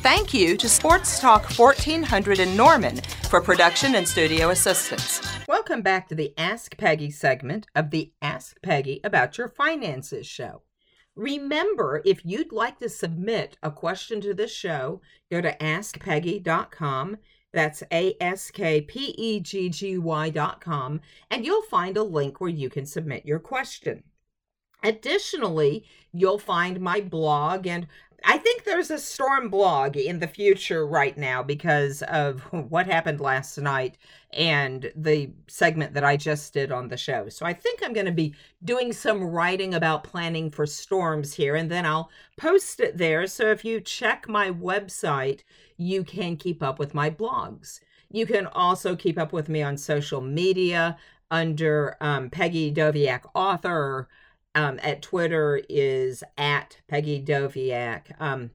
Thank 0.02 0.32
you 0.32 0.56
to 0.56 0.66
Sports 0.66 1.20
Talk 1.20 1.44
1400 1.58 2.38
in 2.38 2.56
Norman 2.56 2.96
for 3.28 3.38
production 3.38 3.96
and 3.96 4.08
studio 4.08 4.48
assistance. 4.48 5.20
Welcome 5.46 5.82
back 5.82 6.08
to 6.08 6.14
the 6.14 6.32
Ask 6.38 6.78
Peggy 6.78 7.10
segment 7.10 7.66
of 7.74 7.90
the 7.90 8.10
Ask 8.22 8.62
Peggy 8.62 9.02
About 9.04 9.36
Your 9.36 9.48
Finances 9.48 10.26
show. 10.26 10.62
Remember, 11.14 12.00
if 12.06 12.24
you'd 12.24 12.50
like 12.50 12.78
to 12.78 12.88
submit 12.88 13.58
a 13.62 13.70
question 13.70 14.22
to 14.22 14.32
the 14.32 14.48
show, 14.48 15.02
go 15.30 15.42
to 15.42 15.54
askpeggy.com. 15.58 17.18
That's 17.52 17.82
A 17.92 18.14
S 18.22 18.50
K 18.50 18.80
P 18.80 19.14
E 19.18 19.40
G 19.40 19.68
G 19.68 19.98
Y.com, 19.98 21.02
and 21.30 21.44
you'll 21.44 21.60
find 21.64 21.98
a 21.98 22.02
link 22.02 22.40
where 22.40 22.48
you 22.48 22.70
can 22.70 22.86
submit 22.86 23.26
your 23.26 23.38
question. 23.38 24.04
Additionally, 24.82 25.84
you'll 26.12 26.38
find 26.38 26.80
my 26.80 27.00
blog 27.00 27.66
and 27.66 27.86
I 28.24 28.38
think 28.38 28.64
there's 28.64 28.90
a 28.90 28.98
storm 28.98 29.48
blog 29.48 29.96
in 29.96 30.18
the 30.18 30.28
future 30.28 30.86
right 30.86 31.16
now 31.16 31.42
because 31.42 32.02
of 32.02 32.40
what 32.50 32.86
happened 32.86 33.20
last 33.20 33.58
night 33.58 33.96
and 34.32 34.92
the 34.94 35.30
segment 35.48 35.94
that 35.94 36.04
I 36.04 36.16
just 36.16 36.52
did 36.52 36.70
on 36.70 36.88
the 36.88 36.96
show. 36.96 37.28
So 37.28 37.46
I 37.46 37.52
think 37.52 37.80
I'm 37.82 37.92
going 37.92 38.06
to 38.06 38.12
be 38.12 38.34
doing 38.64 38.92
some 38.92 39.22
writing 39.22 39.74
about 39.74 40.04
planning 40.04 40.50
for 40.50 40.66
storms 40.66 41.34
here 41.34 41.56
and 41.56 41.70
then 41.70 41.86
I'll 41.86 42.10
post 42.36 42.80
it 42.80 42.98
there. 42.98 43.26
So 43.26 43.50
if 43.50 43.64
you 43.64 43.80
check 43.80 44.28
my 44.28 44.50
website, 44.50 45.40
you 45.76 46.04
can 46.04 46.36
keep 46.36 46.62
up 46.62 46.78
with 46.78 46.94
my 46.94 47.10
blogs. 47.10 47.80
You 48.10 48.26
can 48.26 48.46
also 48.46 48.96
keep 48.96 49.18
up 49.18 49.32
with 49.32 49.48
me 49.48 49.62
on 49.62 49.76
social 49.76 50.20
media 50.20 50.96
under 51.30 51.96
um, 52.00 52.28
Peggy 52.28 52.72
Doviak 52.72 53.22
Author 53.34 54.08
um, 54.54 54.80
at 54.82 55.02
Twitter 55.02 55.60
is 55.68 56.24
at 56.36 56.78
Peggy 56.88 57.22
Doviak. 57.22 58.20
Um, 58.20 58.50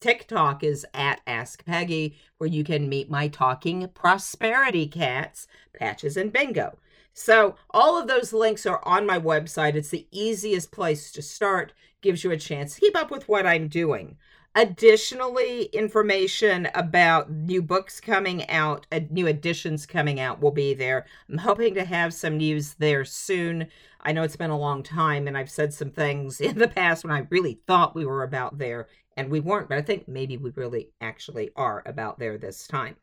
TikTok 0.00 0.64
is 0.64 0.86
at 0.94 1.20
Ask 1.26 1.64
Peggy, 1.64 2.16
where 2.38 2.48
you 2.48 2.64
can 2.64 2.88
meet 2.88 3.10
my 3.10 3.28
talking 3.28 3.86
prosperity 3.88 4.86
cats, 4.86 5.46
Patches 5.74 6.16
and 6.16 6.32
Bingo. 6.32 6.78
So, 7.12 7.56
all 7.70 8.00
of 8.00 8.08
those 8.08 8.32
links 8.32 8.64
are 8.64 8.80
on 8.84 9.04
my 9.04 9.18
website. 9.18 9.74
It's 9.74 9.90
the 9.90 10.06
easiest 10.10 10.72
place 10.72 11.10
to 11.12 11.22
start, 11.22 11.72
gives 12.00 12.24
you 12.24 12.30
a 12.30 12.36
chance 12.36 12.74
to 12.74 12.80
keep 12.80 12.96
up 12.96 13.10
with 13.10 13.28
what 13.28 13.46
I'm 13.46 13.68
doing. 13.68 14.16
Additionally, 14.56 15.64
information 15.66 16.68
about 16.74 17.30
new 17.30 17.62
books 17.62 18.00
coming 18.00 18.48
out, 18.48 18.84
new 19.08 19.28
editions 19.28 19.86
coming 19.86 20.18
out 20.18 20.40
will 20.40 20.50
be 20.50 20.74
there. 20.74 21.06
I'm 21.28 21.38
hoping 21.38 21.74
to 21.74 21.84
have 21.84 22.12
some 22.12 22.36
news 22.36 22.74
there 22.74 23.04
soon. 23.04 23.68
I 24.00 24.10
know 24.10 24.24
it's 24.24 24.34
been 24.34 24.50
a 24.50 24.58
long 24.58 24.82
time, 24.82 25.28
and 25.28 25.38
I've 25.38 25.50
said 25.50 25.72
some 25.72 25.90
things 25.90 26.40
in 26.40 26.58
the 26.58 26.66
past 26.66 27.04
when 27.04 27.12
I 27.12 27.28
really 27.30 27.60
thought 27.68 27.94
we 27.94 28.04
were 28.04 28.24
about 28.24 28.58
there, 28.58 28.88
and 29.16 29.30
we 29.30 29.38
weren't, 29.38 29.68
but 29.68 29.78
I 29.78 29.82
think 29.82 30.08
maybe 30.08 30.36
we 30.36 30.50
really 30.56 30.90
actually 31.00 31.50
are 31.54 31.84
about 31.86 32.18
there 32.18 32.36
this 32.36 32.66
time. 32.66 32.96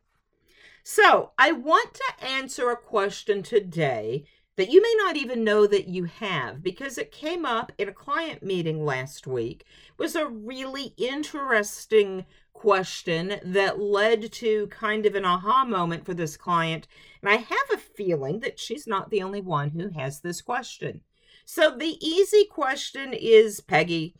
So, 0.82 1.32
I 1.38 1.52
want 1.52 1.94
to 1.94 2.26
answer 2.26 2.70
a 2.70 2.76
question 2.76 3.42
today 3.42 4.24
that 4.58 4.72
you 4.72 4.82
may 4.82 4.94
not 4.98 5.16
even 5.16 5.44
know 5.44 5.68
that 5.68 5.86
you 5.86 6.02
have 6.02 6.64
because 6.64 6.98
it 6.98 7.12
came 7.12 7.46
up 7.46 7.70
in 7.78 7.88
a 7.88 7.92
client 7.92 8.42
meeting 8.42 8.84
last 8.84 9.24
week. 9.24 9.64
It 9.86 10.02
was 10.02 10.16
a 10.16 10.26
really 10.26 10.94
interesting 10.96 12.26
question 12.52 13.36
that 13.44 13.78
led 13.78 14.32
to 14.32 14.66
kind 14.66 15.06
of 15.06 15.14
an 15.14 15.24
aha 15.24 15.64
moment 15.64 16.04
for 16.04 16.12
this 16.12 16.36
client 16.36 16.88
and 17.22 17.30
i 17.30 17.36
have 17.36 17.70
a 17.72 17.76
feeling 17.76 18.40
that 18.40 18.58
she's 18.58 18.84
not 18.84 19.10
the 19.10 19.22
only 19.22 19.40
one 19.40 19.70
who 19.70 19.90
has 19.90 20.20
this 20.20 20.42
question. 20.42 21.02
So 21.44 21.76
the 21.76 21.96
easy 22.04 22.44
question 22.44 23.14
is 23.14 23.60
peggy 23.60 24.16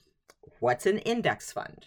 what's 0.60 0.86
an 0.86 0.98
index 0.98 1.50
fund? 1.50 1.86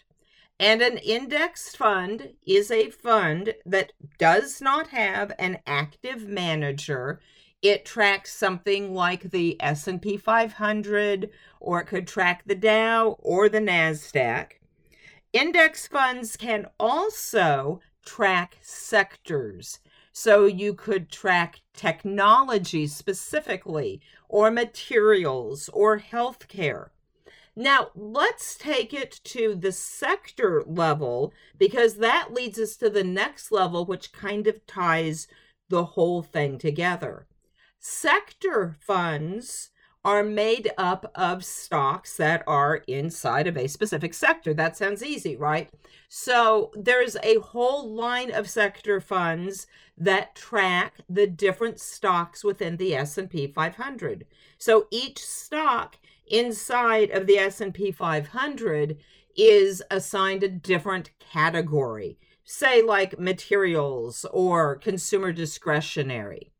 And 0.59 0.81
an 0.81 0.97
index 0.97 1.73
fund 1.73 2.33
is 2.45 2.69
a 2.69 2.89
fund 2.89 3.55
that 3.65 3.93
does 4.19 4.59
not 4.59 4.89
have 4.89 5.31
an 5.39 5.59
active 5.65 6.27
manager 6.27 7.21
it 7.61 7.85
tracks 7.85 8.33
something 8.33 8.93
like 8.93 9.31
the 9.31 9.61
S&P 9.61 10.17
500 10.17 11.29
or 11.59 11.81
it 11.81 11.85
could 11.85 12.07
track 12.07 12.43
the 12.45 12.55
Dow 12.55 13.17
or 13.19 13.49
the 13.49 13.59
Nasdaq. 13.59 14.53
Index 15.31 15.87
funds 15.87 16.35
can 16.35 16.67
also 16.79 17.79
track 18.03 18.57
sectors. 18.61 19.79
So 20.11 20.45
you 20.45 20.73
could 20.73 21.09
track 21.09 21.61
technology 21.73 22.87
specifically 22.87 24.01
or 24.27 24.51
materials 24.51 25.69
or 25.71 25.99
healthcare. 25.99 26.89
Now, 27.55 27.91
let's 27.95 28.57
take 28.57 28.93
it 28.93 29.19
to 29.25 29.55
the 29.55 29.71
sector 29.71 30.63
level 30.65 31.33
because 31.57 31.95
that 31.95 32.33
leads 32.33 32.57
us 32.57 32.75
to 32.77 32.89
the 32.89 33.03
next 33.03 33.51
level, 33.51 33.85
which 33.85 34.11
kind 34.11 34.47
of 34.47 34.65
ties 34.65 35.27
the 35.69 35.85
whole 35.85 36.23
thing 36.23 36.57
together. 36.57 37.27
Sector 37.83 38.77
funds 38.79 39.71
are 40.05 40.23
made 40.23 40.71
up 40.77 41.11
of 41.15 41.43
stocks 41.43 42.15
that 42.15 42.43
are 42.45 42.83
inside 42.87 43.47
of 43.47 43.57
a 43.57 43.67
specific 43.67 44.13
sector. 44.13 44.53
That 44.53 44.77
sounds 44.77 45.01
easy, 45.01 45.35
right? 45.35 45.67
So 46.07 46.71
there's 46.75 47.17
a 47.23 47.39
whole 47.39 47.91
line 47.91 48.31
of 48.31 48.47
sector 48.47 49.01
funds 49.01 49.65
that 49.97 50.35
track 50.35 50.99
the 51.09 51.25
different 51.25 51.79
stocks 51.79 52.43
within 52.43 52.77
the 52.77 52.93
S&P 52.93 53.47
500. 53.47 54.27
So 54.59 54.85
each 54.91 55.17
stock 55.17 55.97
inside 56.27 57.09
of 57.09 57.25
the 57.25 57.39
S&P 57.39 57.91
500 57.91 58.97
is 59.35 59.81
assigned 59.89 60.43
a 60.43 60.47
different 60.47 61.09
category. 61.19 62.19
Say 62.43 62.83
like 62.83 63.17
materials 63.17 64.23
or 64.31 64.75
consumer 64.75 65.31
discretionary. 65.31 66.50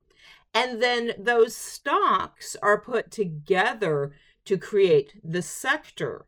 And 0.54 0.82
then 0.82 1.14
those 1.18 1.56
stocks 1.56 2.56
are 2.62 2.82
put 2.82 3.12
together 3.12 4.14
to 4.46 4.58
create 4.58 5.14
the 5.24 5.42
sector. 5.42 6.26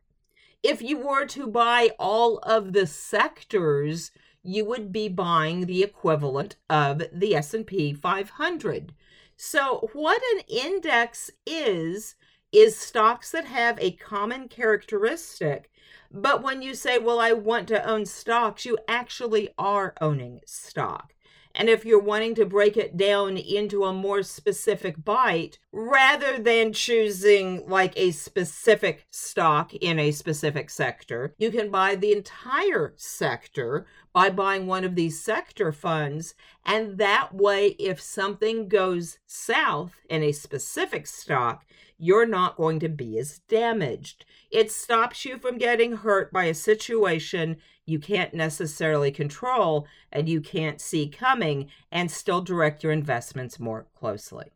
If 0.62 0.82
you 0.82 0.98
were 0.98 1.26
to 1.28 1.48
buy 1.48 1.90
all 2.00 2.38
of 2.40 2.72
the 2.72 2.88
sectors, 2.88 4.12
you 4.42 4.64
would 4.66 4.92
be 4.92 5.10
buying 5.10 5.66
the 5.66 5.84
equivalent 5.84 6.56
of 6.70 7.04
the 7.12 7.36
S&P 7.36 7.94
500. 7.94 8.94
So 9.36 9.90
what 9.94 10.22
an 10.36 10.44
index 10.48 11.32
is 11.46 12.16
is 12.54 12.78
stocks 12.78 13.32
that 13.32 13.46
have 13.46 13.80
a 13.80 13.92
common 13.92 14.48
characteristic. 14.48 15.72
But 16.12 16.44
when 16.44 16.62
you 16.62 16.76
say, 16.76 17.00
well, 17.00 17.20
I 17.20 17.34
want 17.34 17.68
to 17.70 17.84
own 17.84 18.06
stocks, 18.06 18.64
you 18.64 18.78
actually 18.88 19.50
are 19.58 19.96
owning 20.00 20.42
stock. 20.46 21.13
And 21.56 21.70
if 21.70 21.86
you're 21.86 22.00
wanting 22.00 22.34
to 22.36 22.46
break 22.46 22.78
it 22.78 22.98
down 22.98 23.38
into 23.38 23.84
a 23.84 23.94
more 23.94 24.24
specific 24.24 25.04
bite, 25.04 25.60
rather 25.72 26.40
than 26.40 26.74
choosing 26.74 27.64
like 27.68 27.94
a 27.96 28.12
specific 28.12 29.06
stock 29.12 29.74
in 29.76 30.00
a 30.00 30.12
specific 30.12 30.72
sector, 30.72 31.36
you 31.38 31.52
can 31.52 31.70
buy 31.70 31.96
the 31.96 32.12
entire 32.12 32.94
sector 32.96 33.86
by 34.14 34.32
buying 34.32 34.66
one 34.66 34.84
of 34.84 34.96
these 34.96 35.24
sector 35.24 35.72
funds. 35.72 36.34
And 36.66 36.98
that 36.98 37.36
way, 37.36 37.70
if 37.80 38.02
something 38.02 38.68
goes 38.68 39.20
south 39.28 39.94
in 40.10 40.24
a 40.24 40.32
specific 40.32 41.06
stock, 41.06 41.66
you're 42.00 42.26
not 42.26 42.58
going 42.58 42.80
to 42.80 42.90
be 42.90 43.18
as 43.20 43.40
damaged. 43.48 44.26
It 44.54 44.72
stops 44.72 45.26
you 45.26 45.40
from 45.40 45.58
getting 45.58 45.94
hurt 45.94 46.32
by 46.32 46.44
a 46.44 46.54
situation 46.54 47.58
you 47.88 47.98
can't 47.98 48.36
necessarily 48.36 49.12
control 49.12 49.88
and 50.12 50.30
you 50.30 50.42
can't 50.42 50.80
see 50.80 51.10
coming 51.10 51.72
and 51.92 52.12
still 52.12 52.40
direct 52.40 52.84
your 52.84 52.92
investments 52.92 53.60
more 53.60 53.88
closely. 53.96 54.52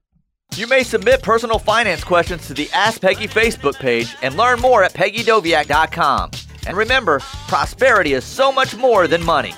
You 0.55 0.67
may 0.67 0.83
submit 0.83 1.23
personal 1.23 1.57
finance 1.57 2.03
questions 2.03 2.45
to 2.45 2.53
the 2.53 2.69
Ask 2.73 3.01
Peggy 3.01 3.27
Facebook 3.27 3.79
page 3.79 4.15
and 4.21 4.37
learn 4.37 4.59
more 4.59 4.83
at 4.83 4.93
peggydoviak.com. 4.93 6.31
And 6.67 6.77
remember, 6.77 7.19
prosperity 7.47 8.13
is 8.13 8.23
so 8.23 8.51
much 8.51 8.75
more 8.75 9.07
than 9.07 9.25
money. 9.25 9.53